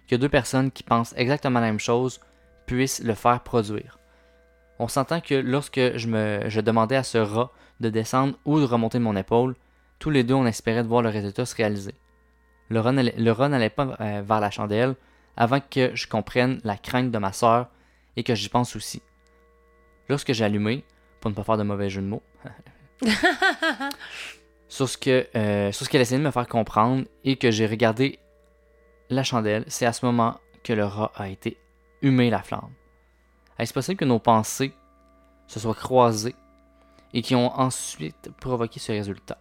que 0.09 0.17
deux 0.17 0.29
personnes 0.29 0.71
qui 0.71 0.83
pensent 0.83 1.15
exactement 1.17 1.61
la 1.61 1.67
même 1.67 1.81
chose 1.81 2.21
puissent 2.67 3.03
le 3.03 3.15
faire 3.15 3.41
produire? 3.41 3.99
On 4.79 4.89
s'entend 4.89 5.21
que 5.21 5.35
lorsque 5.35 5.97
je, 5.97 6.09
me, 6.09 6.49
je 6.49 6.61
demandais 6.61 6.97
à 6.97 7.05
ce 7.05 7.19
rat 7.19 7.53
de 7.81 7.89
descendre 7.89 8.35
ou 8.45 8.59
de 8.59 8.65
remonter 8.65 8.99
mon 8.99 9.15
épaule, 9.15 9.55
tous 9.99 10.11
les 10.11 10.25
deux 10.25 10.35
on 10.35 10.47
espérait 10.47 10.83
de 10.83 10.89
voir 10.89 11.03
le 11.03 11.09
résultat 11.09 11.47
se 11.47 11.55
réaliser. 11.55 11.95
Le 12.73 12.81
n'allait 12.91 13.15
le 13.19 13.31
rat 13.33 13.51
n'allait 13.51 13.69
pas 13.69 13.97
euh, 14.01 14.23
vers 14.25 14.41
la 14.41 14.51
chandelle 14.51 14.95
avant 15.37 15.61
que 15.61 15.95
je 15.95 16.07
comprenne 16.07 16.59
la 16.65 16.79
crainte 16.79 17.11
de 17.11 17.19
ma 17.19 17.33
sœur 17.35 17.69
et 18.17 18.23
que 18.23 18.35
j'y 18.35 18.49
pense 18.49 18.77
aussi. 18.77 19.03
Lorsque 20.09 20.33
j'ai 20.33 20.45
allumé, 20.45 20.83
pour 21.21 21.31
ne 21.31 21.37
pas 21.37 21.45
faire 21.45 21.59
de 21.59 21.65
mauvais 21.65 21.91
jeu 21.91 22.01
de 22.01 22.07
mots, 22.07 22.23
sur 24.69 24.89
ce 24.89 24.97
que 24.97 25.29
euh, 25.37 25.71
sur 25.71 25.85
ce 25.85 25.91
qu'elle 25.91 26.01
essayait 26.01 26.19
de 26.19 26.25
me 26.25 26.31
faire 26.31 26.49
comprendre 26.49 27.05
et 27.25 27.37
que 27.37 27.51
j'ai 27.51 27.67
regardé 27.67 28.19
la 29.11 29.23
chandelle, 29.23 29.65
c'est 29.67 29.85
à 29.85 29.93
ce 29.93 30.07
moment 30.07 30.41
que 30.65 30.73
le 30.73 30.87
rat 30.87 31.13
a 31.15 31.29
été 31.29 31.59
humé 32.01 32.31
la 32.31 32.43
flamme. 32.43 32.73
Est-ce 33.59 33.75
possible 33.75 33.99
que 33.99 34.07
nos 34.07 34.19
pensées 34.19 34.73
se 35.47 35.61
soient 35.61 35.75
croisées 35.75 36.35
et 37.13 37.21
qui 37.21 37.35
ont 37.35 37.53
ensuite 37.55 38.31
provoqué 38.41 38.81
ce 38.81 38.93
résultat? 38.93 39.37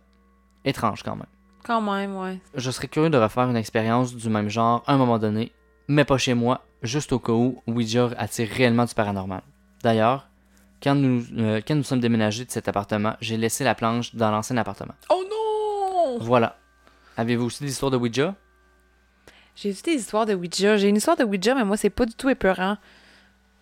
Étrange 0.65 1.01
quand 1.01 1.15
même. 1.15 1.40
Quand 1.63 1.81
même, 1.81 2.15
ouais. 2.17 2.39
Je 2.55 2.71
serais 2.71 2.87
curieux 2.87 3.09
de 3.09 3.17
refaire 3.17 3.49
une 3.49 3.55
expérience 3.55 4.15
du 4.15 4.29
même 4.29 4.49
genre 4.49 4.83
à 4.87 4.93
un 4.93 4.97
moment 4.97 5.19
donné, 5.19 5.51
mais 5.87 6.05
pas 6.05 6.17
chez 6.17 6.33
moi, 6.33 6.61
juste 6.81 7.11
au 7.13 7.19
cas 7.19 7.33
où 7.33 7.61
Ouija 7.67 8.09
attire 8.17 8.49
réellement 8.49 8.85
du 8.85 8.93
paranormal. 8.93 9.41
D'ailleurs, 9.83 10.27
quand 10.81 10.95
nous, 10.95 11.23
euh, 11.37 11.61
quand 11.65 11.75
nous 11.75 11.83
sommes 11.83 11.99
déménagés 11.99 12.45
de 12.45 12.51
cet 12.51 12.67
appartement, 12.67 13.15
j'ai 13.21 13.37
laissé 13.37 13.63
la 13.63 13.75
planche 13.75 14.15
dans 14.15 14.31
l'ancien 14.31 14.57
appartement. 14.57 14.95
Oh 15.09 15.23
non! 15.29 16.17
Voilà. 16.19 16.57
Avez-vous 17.17 17.45
aussi 17.45 17.63
des 17.63 17.69
histoires 17.69 17.91
de 17.91 17.97
Ouija? 17.97 18.35
J'ai 19.55 19.71
vu 19.71 19.81
des 19.83 19.91
histoires 19.93 20.25
de 20.25 20.33
Ouija. 20.33 20.77
J'ai 20.77 20.87
une 20.87 20.95
histoire 20.95 21.17
de 21.17 21.23
Ouija, 21.23 21.53
mais 21.53 21.65
moi, 21.65 21.77
c'est 21.77 21.89
pas 21.89 22.05
du 22.05 22.13
tout 22.13 22.29
épeurant. 22.29 22.77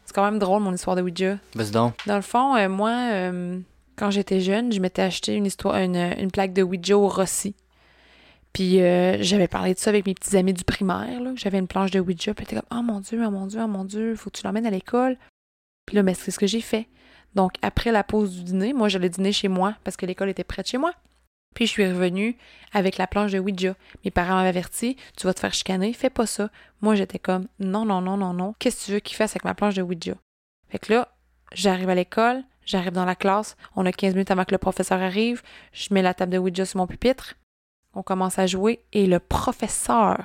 C'est 0.06 0.14
quand 0.14 0.24
même 0.24 0.40
drôle, 0.40 0.62
mon 0.62 0.74
histoire 0.74 0.96
de 0.96 1.02
Ouija. 1.02 1.38
Vas-y 1.56 1.72
donc. 1.72 1.96
Dans 2.06 2.16
le 2.16 2.22
fond, 2.22 2.56
euh, 2.56 2.70
moi, 2.70 2.92
euh, 2.92 3.60
quand 3.96 4.12
j'étais 4.12 4.40
jeune, 4.40 4.72
je 4.72 4.80
m'étais 4.80 5.02
acheté 5.02 5.36
une 5.36 5.46
histoire, 5.46 5.76
une, 5.76 5.96
une 5.96 6.32
plaque 6.32 6.54
de 6.54 6.64
Ouija 6.64 6.98
au 6.98 7.08
Rossi. 7.10 7.56
Puis 8.54 8.82
euh, 8.82 9.18
j'avais 9.22 9.48
parlé 9.48 9.74
de 9.74 9.80
ça 9.80 9.90
avec 9.90 10.06
mes 10.06 10.14
petits 10.14 10.36
amis 10.36 10.54
du 10.54 10.64
primaire. 10.64 11.22
J'avais 11.36 11.60
une 11.60 11.68
planche 11.68 11.92
de 11.92 12.00
Ouija. 12.00 12.34
Puis 12.34 12.46
j'étais 12.46 12.62
comme, 12.62 12.78
oh 12.78 12.82
mon 12.82 13.00
Dieu, 13.00 13.24
oh 13.26 13.32
mon 13.32 13.48
Dieu, 13.48 13.60
oh 13.64 13.68
mon 13.68 13.86
Dieu, 13.86 14.16
faut 14.16 14.30
que 14.30 14.38
tu 14.38 14.44
l'emmènes 14.44 14.66
à 14.66 14.72
l'école. 14.72 15.18
Puis 15.86 15.96
là, 15.96 16.04
ben, 16.04 16.16
c'est 16.16 16.32
ce 16.32 16.40
que 16.40 16.48
j'ai 16.48 16.62
fait. 16.62 16.88
Donc, 17.36 17.54
après 17.62 17.92
la 17.92 18.04
pause 18.04 18.36
du 18.36 18.44
dîner, 18.44 18.74
moi, 18.74 18.90
j'allais 18.90 19.10
dîner 19.10 19.32
chez 19.32 19.48
moi 19.48 19.76
parce 19.84 19.98
que 19.98 20.06
l'école 20.06 20.30
était 20.30 20.44
près 20.44 20.64
de 20.64 20.68
chez 20.68 20.78
moi. 20.78 20.94
Puis 21.56 21.66
je 21.66 21.72
suis 21.72 21.88
revenue 21.88 22.38
avec 22.74 22.98
la 22.98 23.08
planche 23.08 23.32
de 23.32 23.40
Ouija. 23.40 23.76
Mes 24.06 24.12
parents 24.12 24.36
m'avaient 24.36 24.50
averti, 24.50 24.96
tu 25.18 25.26
vas 25.26 25.34
te 25.34 25.40
faire 25.40 25.54
chicaner, 25.54 25.94
fais 25.94 26.10
pas 26.10 26.26
ça. 26.26 26.50
Moi, 26.82 26.96
j'étais 26.96 27.20
comme, 27.20 27.48
non, 27.60 27.86
non, 27.86 28.02
non, 28.02 28.18
non, 28.18 28.34
non. 28.34 28.54
Qu'est-ce 28.60 28.82
que 28.82 28.86
tu 28.86 28.92
veux 28.94 29.00
qu'il 29.00 29.16
fasse 29.16 29.32
avec 29.32 29.46
ma 29.46 29.56
planche 29.56 29.76
de 29.76 29.82
Ouija? 29.82 30.14
Fait 30.70 30.80
que 30.80 30.94
là, 30.94 31.16
j'arrive 31.54 31.90
à 31.90 31.96
l'école, 31.96 32.44
j'arrive 32.66 32.92
dans 32.92 33.06
la 33.06 33.16
classe, 33.16 33.58
on 33.76 33.86
a 33.86 33.92
15 33.92 34.14
minutes 34.14 34.32
avant 34.32 34.46
que 34.46 34.52
le 34.52 34.60
professeur 34.60 35.02
arrive, 35.02 35.42
je 35.74 35.92
mets 35.92 36.04
la 36.04 36.14
table 36.14 36.32
de 36.32 36.38
Ouija 36.38 36.66
sur 36.66 36.78
mon 36.78 36.88
pupitre, 36.88 37.36
on 37.94 38.04
commence 38.04 38.40
à 38.40 38.48
jouer 38.48 38.80
et 38.94 39.06
le 39.06 39.20
professeur 39.20 40.24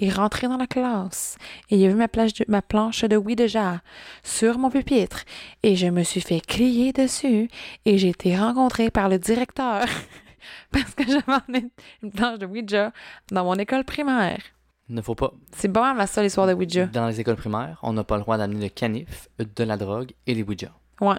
est 0.00 0.10
rentré 0.10 0.46
dans 0.46 0.56
la 0.56 0.66
classe 0.66 1.38
et 1.70 1.76
il 1.76 1.86
a 1.86 1.88
vu 1.88 1.94
ma, 1.94 2.08
plage 2.08 2.34
de, 2.34 2.44
ma 2.48 2.62
planche 2.62 3.04
de 3.04 3.16
Ouija 3.16 3.80
sur 4.22 4.58
mon 4.58 4.70
pupitre 4.70 5.24
et 5.62 5.76
je 5.76 5.86
me 5.86 6.02
suis 6.02 6.20
fait 6.20 6.40
crier 6.40 6.92
dessus 6.92 7.48
et 7.84 7.98
j'ai 7.98 8.08
été 8.08 8.36
rencontrée 8.36 8.90
par 8.90 9.08
le 9.08 9.18
directeur 9.18 9.86
parce 10.70 10.94
que 10.94 11.04
j'avais 11.06 11.68
une 12.02 12.10
planche 12.12 12.38
de 12.38 12.46
Ouija 12.46 12.92
dans 13.30 13.44
mon 13.44 13.54
école 13.54 13.84
primaire. 13.84 14.40
Ne 14.88 15.02
faut 15.02 15.16
pas. 15.16 15.32
C'est 15.52 15.68
pas 15.68 15.80
mal 15.80 15.96
ma 15.96 16.06
seule 16.06 16.26
histoire 16.26 16.46
de 16.46 16.54
Ouija. 16.54 16.86
Dans 16.86 17.08
les 17.08 17.20
écoles 17.20 17.36
primaires, 17.36 17.78
on 17.82 17.92
n'a 17.92 18.04
pas 18.04 18.16
le 18.16 18.22
droit 18.22 18.38
d'amener 18.38 18.66
le 18.66 18.68
canif, 18.68 19.28
de 19.38 19.64
la 19.64 19.76
drogue 19.76 20.12
et 20.26 20.34
les 20.34 20.44
Ouija. 20.44 20.70
Ouais. 21.00 21.16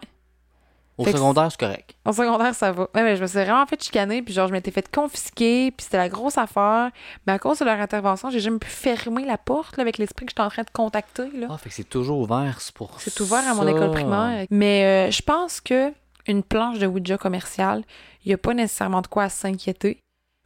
Au 0.97 1.03
Fait 1.03 1.11
secondaire, 1.11 1.51
c'est 1.51 1.59
correct. 1.59 1.95
Au 2.05 2.11
secondaire, 2.11 2.55
ça 2.55 2.71
va. 2.71 2.83
Ouais, 2.95 3.03
mais 3.03 3.15
je 3.15 3.21
me 3.21 3.27
suis 3.27 3.37
vraiment 3.37 3.65
fait 3.67 3.81
chicaner, 3.81 4.23
puis 4.23 4.33
genre, 4.33 4.47
je 4.47 4.53
m'étais 4.53 4.71
fait 4.71 4.89
confisquer, 4.89 5.69
puis 5.71 5.83
c'était 5.83 5.97
la 5.97 6.09
grosse 6.09 6.39
affaire. 6.39 6.89
Mais 7.27 7.33
à 7.33 7.39
cause 7.39 7.59
de 7.59 7.65
leur 7.65 7.79
intervention, 7.79 8.31
j'ai 8.31 8.39
jamais 8.39 8.57
pu 8.57 8.67
fermer 8.67 9.23
la 9.23 9.37
porte 9.37 9.77
là, 9.77 9.81
avec 9.83 9.99
l'esprit 9.99 10.25
que 10.25 10.31
j'étais 10.31 10.41
en 10.41 10.49
train 10.49 10.63
de 10.63 10.71
contacter. 10.71 11.29
Là. 11.35 11.47
Ah, 11.51 11.57
fait 11.57 11.69
que 11.69 11.75
c'est 11.75 11.87
toujours 11.87 12.19
ouvert, 12.19 12.59
c'est 12.61 12.73
pour 12.73 12.99
C'est 12.99 13.19
ouvert 13.19 13.47
à 13.47 13.53
mon 13.53 13.67
école 13.67 13.91
primaire. 13.91 14.47
Mais 14.49 15.07
euh, 15.07 15.11
je 15.11 15.21
pense 15.21 15.61
que 15.61 15.93
une 16.25 16.43
planche 16.43 16.79
de 16.79 16.87
Ouija 16.87 17.17
commerciale, 17.17 17.83
il 18.25 18.29
n'y 18.29 18.33
a 18.33 18.37
pas 18.37 18.53
nécessairement 18.53 19.01
de 19.01 19.07
quoi 19.07 19.29
s'inquiéter. 19.29 19.99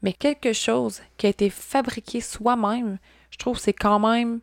Mais 0.04 0.14
quelque 0.14 0.54
chose 0.54 1.02
qui 1.18 1.28
a 1.28 1.30
été 1.30 1.50
fabriqué 1.50 2.22
soi-même, 2.22 2.98
je 3.32 3.38
trouve 3.38 3.56
que 3.58 3.62
c'est 3.64 3.74
quand 3.74 3.98
même. 4.00 4.40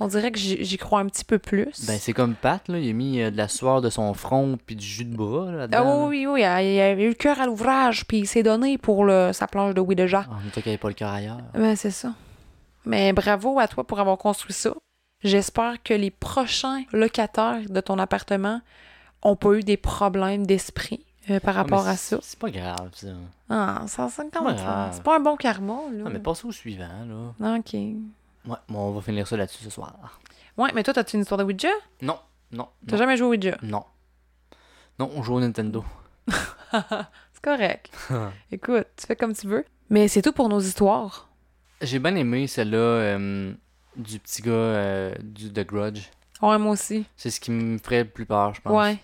On 0.00 0.08
dirait 0.08 0.32
que 0.32 0.38
j'y 0.38 0.76
crois 0.78 0.98
un 1.00 1.06
petit 1.06 1.24
peu 1.24 1.38
plus. 1.38 1.86
Ben, 1.86 1.98
c'est 2.00 2.12
comme 2.12 2.34
Pat, 2.34 2.66
là. 2.68 2.78
Il 2.78 2.90
a 2.90 2.92
mis 2.92 3.20
euh, 3.22 3.30
de 3.30 3.36
la 3.36 3.46
sueur 3.46 3.80
de 3.82 3.88
son 3.90 4.12
front 4.14 4.58
puis 4.66 4.74
du 4.74 4.84
jus 4.84 5.04
de 5.04 5.14
bras 5.16 5.46
là, 5.46 5.52
Ah 5.52 5.56
là-dedans. 5.66 6.08
oui, 6.08 6.26
oui, 6.26 6.32
oui, 6.32 6.40
il 6.40 6.44
a- 6.44 6.62
il 6.62 6.80
avait 6.80 7.04
eu 7.04 7.08
le 7.08 7.14
cœur 7.14 7.40
à 7.40 7.46
l'ouvrage, 7.46 8.04
puis 8.06 8.18
il 8.18 8.26
s'est 8.26 8.42
donné 8.42 8.78
pour 8.78 9.04
le, 9.04 9.30
sa 9.32 9.46
planche 9.46 9.74
de 9.74 9.80
Ouija. 9.80 10.26
Ah, 10.28 10.36
mais 10.44 10.50
toi 10.50 10.62
qui 10.62 10.68
n'avais 10.68 10.78
pas 10.78 10.88
le 10.88 10.94
cœur 10.94 11.10
ailleurs. 11.12 11.38
Ben, 11.54 11.76
c'est 11.76 11.90
ça. 11.92 12.12
Mais 12.84 13.12
bravo 13.12 13.60
à 13.60 13.68
toi 13.68 13.84
pour 13.84 14.00
avoir 14.00 14.18
construit 14.18 14.54
ça. 14.54 14.72
J'espère 15.22 15.80
que 15.84 15.94
les 15.94 16.10
prochains 16.10 16.82
locataires 16.92 17.60
de 17.68 17.80
ton 17.80 17.96
appartement 18.00 18.60
ont 19.22 19.36
pas 19.36 19.52
eu 19.52 19.60
des 19.62 19.76
problèmes 19.76 20.44
d'esprit 20.46 21.04
euh, 21.30 21.38
par 21.38 21.56
Ah, 21.56 21.62
rapport 21.62 21.86
à 21.86 21.94
ça. 21.96 22.18
C'est 22.22 22.38
pas 22.40 22.50
grave, 22.50 22.90
ça. 22.94 23.06
Ah, 23.48 23.84
150 23.86 24.44
Ouais, 24.44 24.54
grave. 24.56 24.90
C'est 24.94 25.02
pas 25.04 25.16
un 25.16 25.20
bon 25.20 25.36
karma, 25.36 25.74
là. 25.92 26.02
Non, 26.04 26.10
mais 26.10 26.18
passe 26.18 26.44
au 26.44 26.50
suivant, 26.50 26.88
là. 27.40 27.56
Ok. 27.58 27.76
Ouais, 28.46 28.56
bon, 28.68 28.78
on 28.88 28.92
va 28.92 29.00
finir 29.00 29.26
ça 29.26 29.36
là-dessus 29.36 29.62
ce 29.64 29.70
soir. 29.70 30.20
Ouais, 30.56 30.70
mais 30.74 30.82
toi, 30.82 30.92
t'as-tu 30.94 31.16
une 31.16 31.22
histoire 31.22 31.38
de 31.38 31.44
Ouija? 31.44 31.68
Non, 32.00 32.18
non, 32.50 32.68
T'as 32.86 32.92
non, 32.92 32.98
jamais 32.98 33.16
joué 33.16 33.26
au 33.26 33.30
Ouija? 33.30 33.56
non. 33.62 33.84
Non, 34.98 35.10
on 35.14 35.22
joue 35.22 35.34
au 35.34 35.40
Nintendo. 35.40 35.84
C'est 36.72 37.42
correct. 37.42 37.90
Écoute, 38.52 38.86
tu 38.96 39.06
fais 39.06 39.16
comme 39.16 39.34
tu 39.34 39.46
veux. 39.46 39.64
Mais 39.90 40.06
c'est 40.08 40.22
tout 40.22 40.32
pour 40.32 40.48
nos 40.48 40.60
histoires. 40.60 41.28
J'ai 41.80 41.98
bien 41.98 42.14
aimé 42.14 42.46
celle-là 42.46 42.76
euh, 42.78 43.52
du 43.96 44.18
petit 44.18 44.42
gars 44.42 44.50
euh, 44.52 45.14
du 45.22 45.52
The 45.52 45.66
Grudge. 45.66 46.02
Ouais, 46.40 46.58
moi 46.58 46.72
aussi. 46.72 47.04
C'est 47.16 47.30
ce 47.30 47.40
qui 47.40 47.50
me 47.50 47.78
ferait 47.78 48.04
le 48.04 48.08
plus 48.10 48.26
peur, 48.26 48.54
je 48.54 48.60
pense. 48.60 48.72
Ouais. 48.72 48.98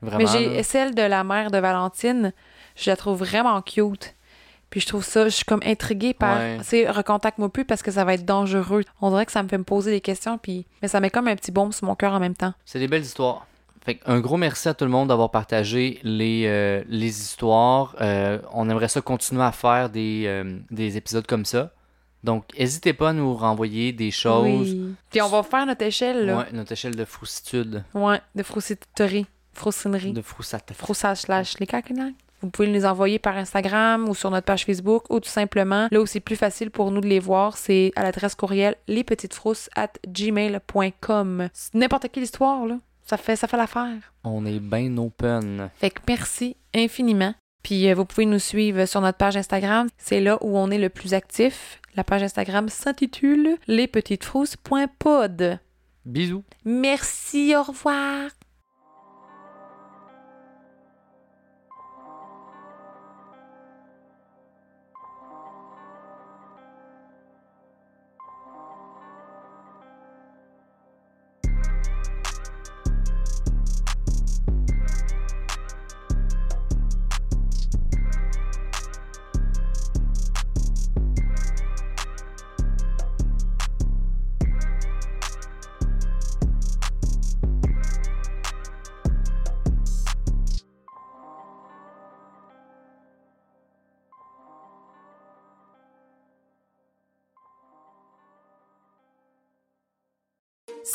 Vraiment. 0.00 0.18
Mais 0.18 0.26
j'ai 0.26 0.54
là. 0.56 0.62
celle 0.62 0.94
de 0.94 1.02
la 1.02 1.24
mère 1.24 1.50
de 1.50 1.58
Valentine, 1.58 2.32
je 2.76 2.90
la 2.90 2.96
trouve 2.96 3.18
vraiment 3.18 3.60
cute. 3.62 4.14
Puis 4.70 4.80
je 4.80 4.86
trouve 4.86 5.04
ça, 5.04 5.24
je 5.24 5.30
suis 5.34 5.44
comme 5.44 5.62
intriguée 5.64 6.12
par, 6.14 6.36
Ouais. 6.38 6.58
tu 6.58 6.64
sais, 6.64 6.90
recontacte-moi 6.90 7.50
plus 7.50 7.64
parce 7.64 7.82
que 7.82 7.90
ça 7.90 8.04
va 8.04 8.14
être 8.14 8.24
dangereux. 8.26 8.84
On 9.00 9.10
dirait 9.10 9.24
que 9.26 9.32
ça 9.32 9.42
me 9.42 9.48
fait 9.48 9.56
me 9.58 9.64
poser 9.64 9.90
des 9.90 10.00
questions, 10.02 10.36
puis 10.38 10.66
mais 10.82 10.88
ça 10.88 11.00
met 11.00 11.10
comme 11.10 11.26
un 11.28 11.36
petit 11.36 11.50
baume 11.52 11.72
sur 11.72 11.86
mon 11.86 11.94
cœur 11.94 12.12
en 12.12 12.20
même 12.20 12.34
temps. 12.36 12.52
C'est 12.66 12.78
des 12.78 12.88
belles 12.88 13.02
histoires. 13.02 13.46
Fait 13.84 13.94
que 13.94 14.10
un 14.10 14.20
gros 14.20 14.36
merci 14.36 14.68
à 14.68 14.74
tout 14.74 14.84
le 14.84 14.90
monde 14.90 15.08
d'avoir 15.08 15.30
partagé 15.30 15.98
les, 16.02 16.42
euh, 16.46 16.82
les 16.88 17.20
histoires. 17.22 17.96
Euh, 18.02 18.38
on 18.52 18.68
aimerait 18.68 18.88
ça 18.88 19.00
continuer 19.00 19.42
à 19.42 19.52
faire 19.52 19.88
des, 19.88 20.24
euh, 20.26 20.58
des 20.70 20.98
épisodes 20.98 21.26
comme 21.26 21.46
ça. 21.46 21.72
Donc, 22.22 22.44
n'hésitez 22.58 22.92
pas 22.92 23.10
à 23.10 23.12
nous 23.14 23.32
renvoyer 23.34 23.92
des 23.92 24.10
choses. 24.10 24.74
Oui. 24.74 24.94
Puis 25.08 25.22
on 25.22 25.28
va 25.28 25.42
faire 25.44 25.64
notre 25.64 25.82
échelle, 25.84 26.26
là. 26.26 26.38
Ouais, 26.38 26.44
notre 26.52 26.72
échelle 26.72 26.96
de 26.96 27.04
froussitude, 27.06 27.84
Ouais, 27.94 28.20
de 28.34 28.42
froussiterie, 28.42 29.26
froussinerie, 29.54 30.12
de 30.12 30.20
froussate. 30.20 30.72
froussage 30.74 31.18
slash 31.18 31.58
les. 31.60 31.66
Vous 32.40 32.50
pouvez 32.50 32.68
les 32.68 32.86
envoyer 32.86 33.18
par 33.18 33.36
Instagram 33.36 34.08
ou 34.08 34.14
sur 34.14 34.30
notre 34.30 34.44
page 34.44 34.64
Facebook 34.64 35.10
ou 35.10 35.20
tout 35.20 35.28
simplement, 35.28 35.88
là 35.90 36.00
où 36.00 36.06
c'est 36.06 36.20
plus 36.20 36.36
facile 36.36 36.70
pour 36.70 36.90
nous 36.90 37.00
de 37.00 37.08
les 37.08 37.18
voir, 37.18 37.56
c'est 37.56 37.92
à 37.96 38.02
l'adresse 38.02 38.34
courriel 38.34 38.76
lespetitesfrousses 38.86 39.68
at 39.74 39.92
gmail.com. 40.06 41.48
C'est 41.52 41.74
N'importe 41.74 42.08
quelle 42.12 42.22
histoire, 42.24 42.66
là. 42.66 42.78
Ça 43.04 43.16
fait, 43.16 43.36
ça 43.36 43.48
fait 43.48 43.56
l'affaire. 43.56 44.12
On 44.22 44.44
est 44.44 44.60
bien 44.60 44.96
open. 44.98 45.70
Fait 45.76 45.90
que 45.90 46.00
merci 46.06 46.56
infiniment. 46.74 47.34
Puis 47.62 47.88
euh, 47.90 47.94
vous 47.94 48.04
pouvez 48.04 48.26
nous 48.26 48.38
suivre 48.38 48.84
sur 48.84 49.00
notre 49.00 49.18
page 49.18 49.36
Instagram. 49.36 49.88
C'est 49.96 50.20
là 50.20 50.38
où 50.42 50.58
on 50.58 50.70
est 50.70 50.78
le 50.78 50.90
plus 50.90 51.14
actif. 51.14 51.80
La 51.96 52.04
page 52.04 52.22
Instagram 52.22 52.68
s'intitule 52.68 53.56
lespetitesfrousses.pod. 53.66 55.58
Bisous. 56.04 56.44
Merci, 56.64 57.56
au 57.56 57.62
revoir. 57.62 58.30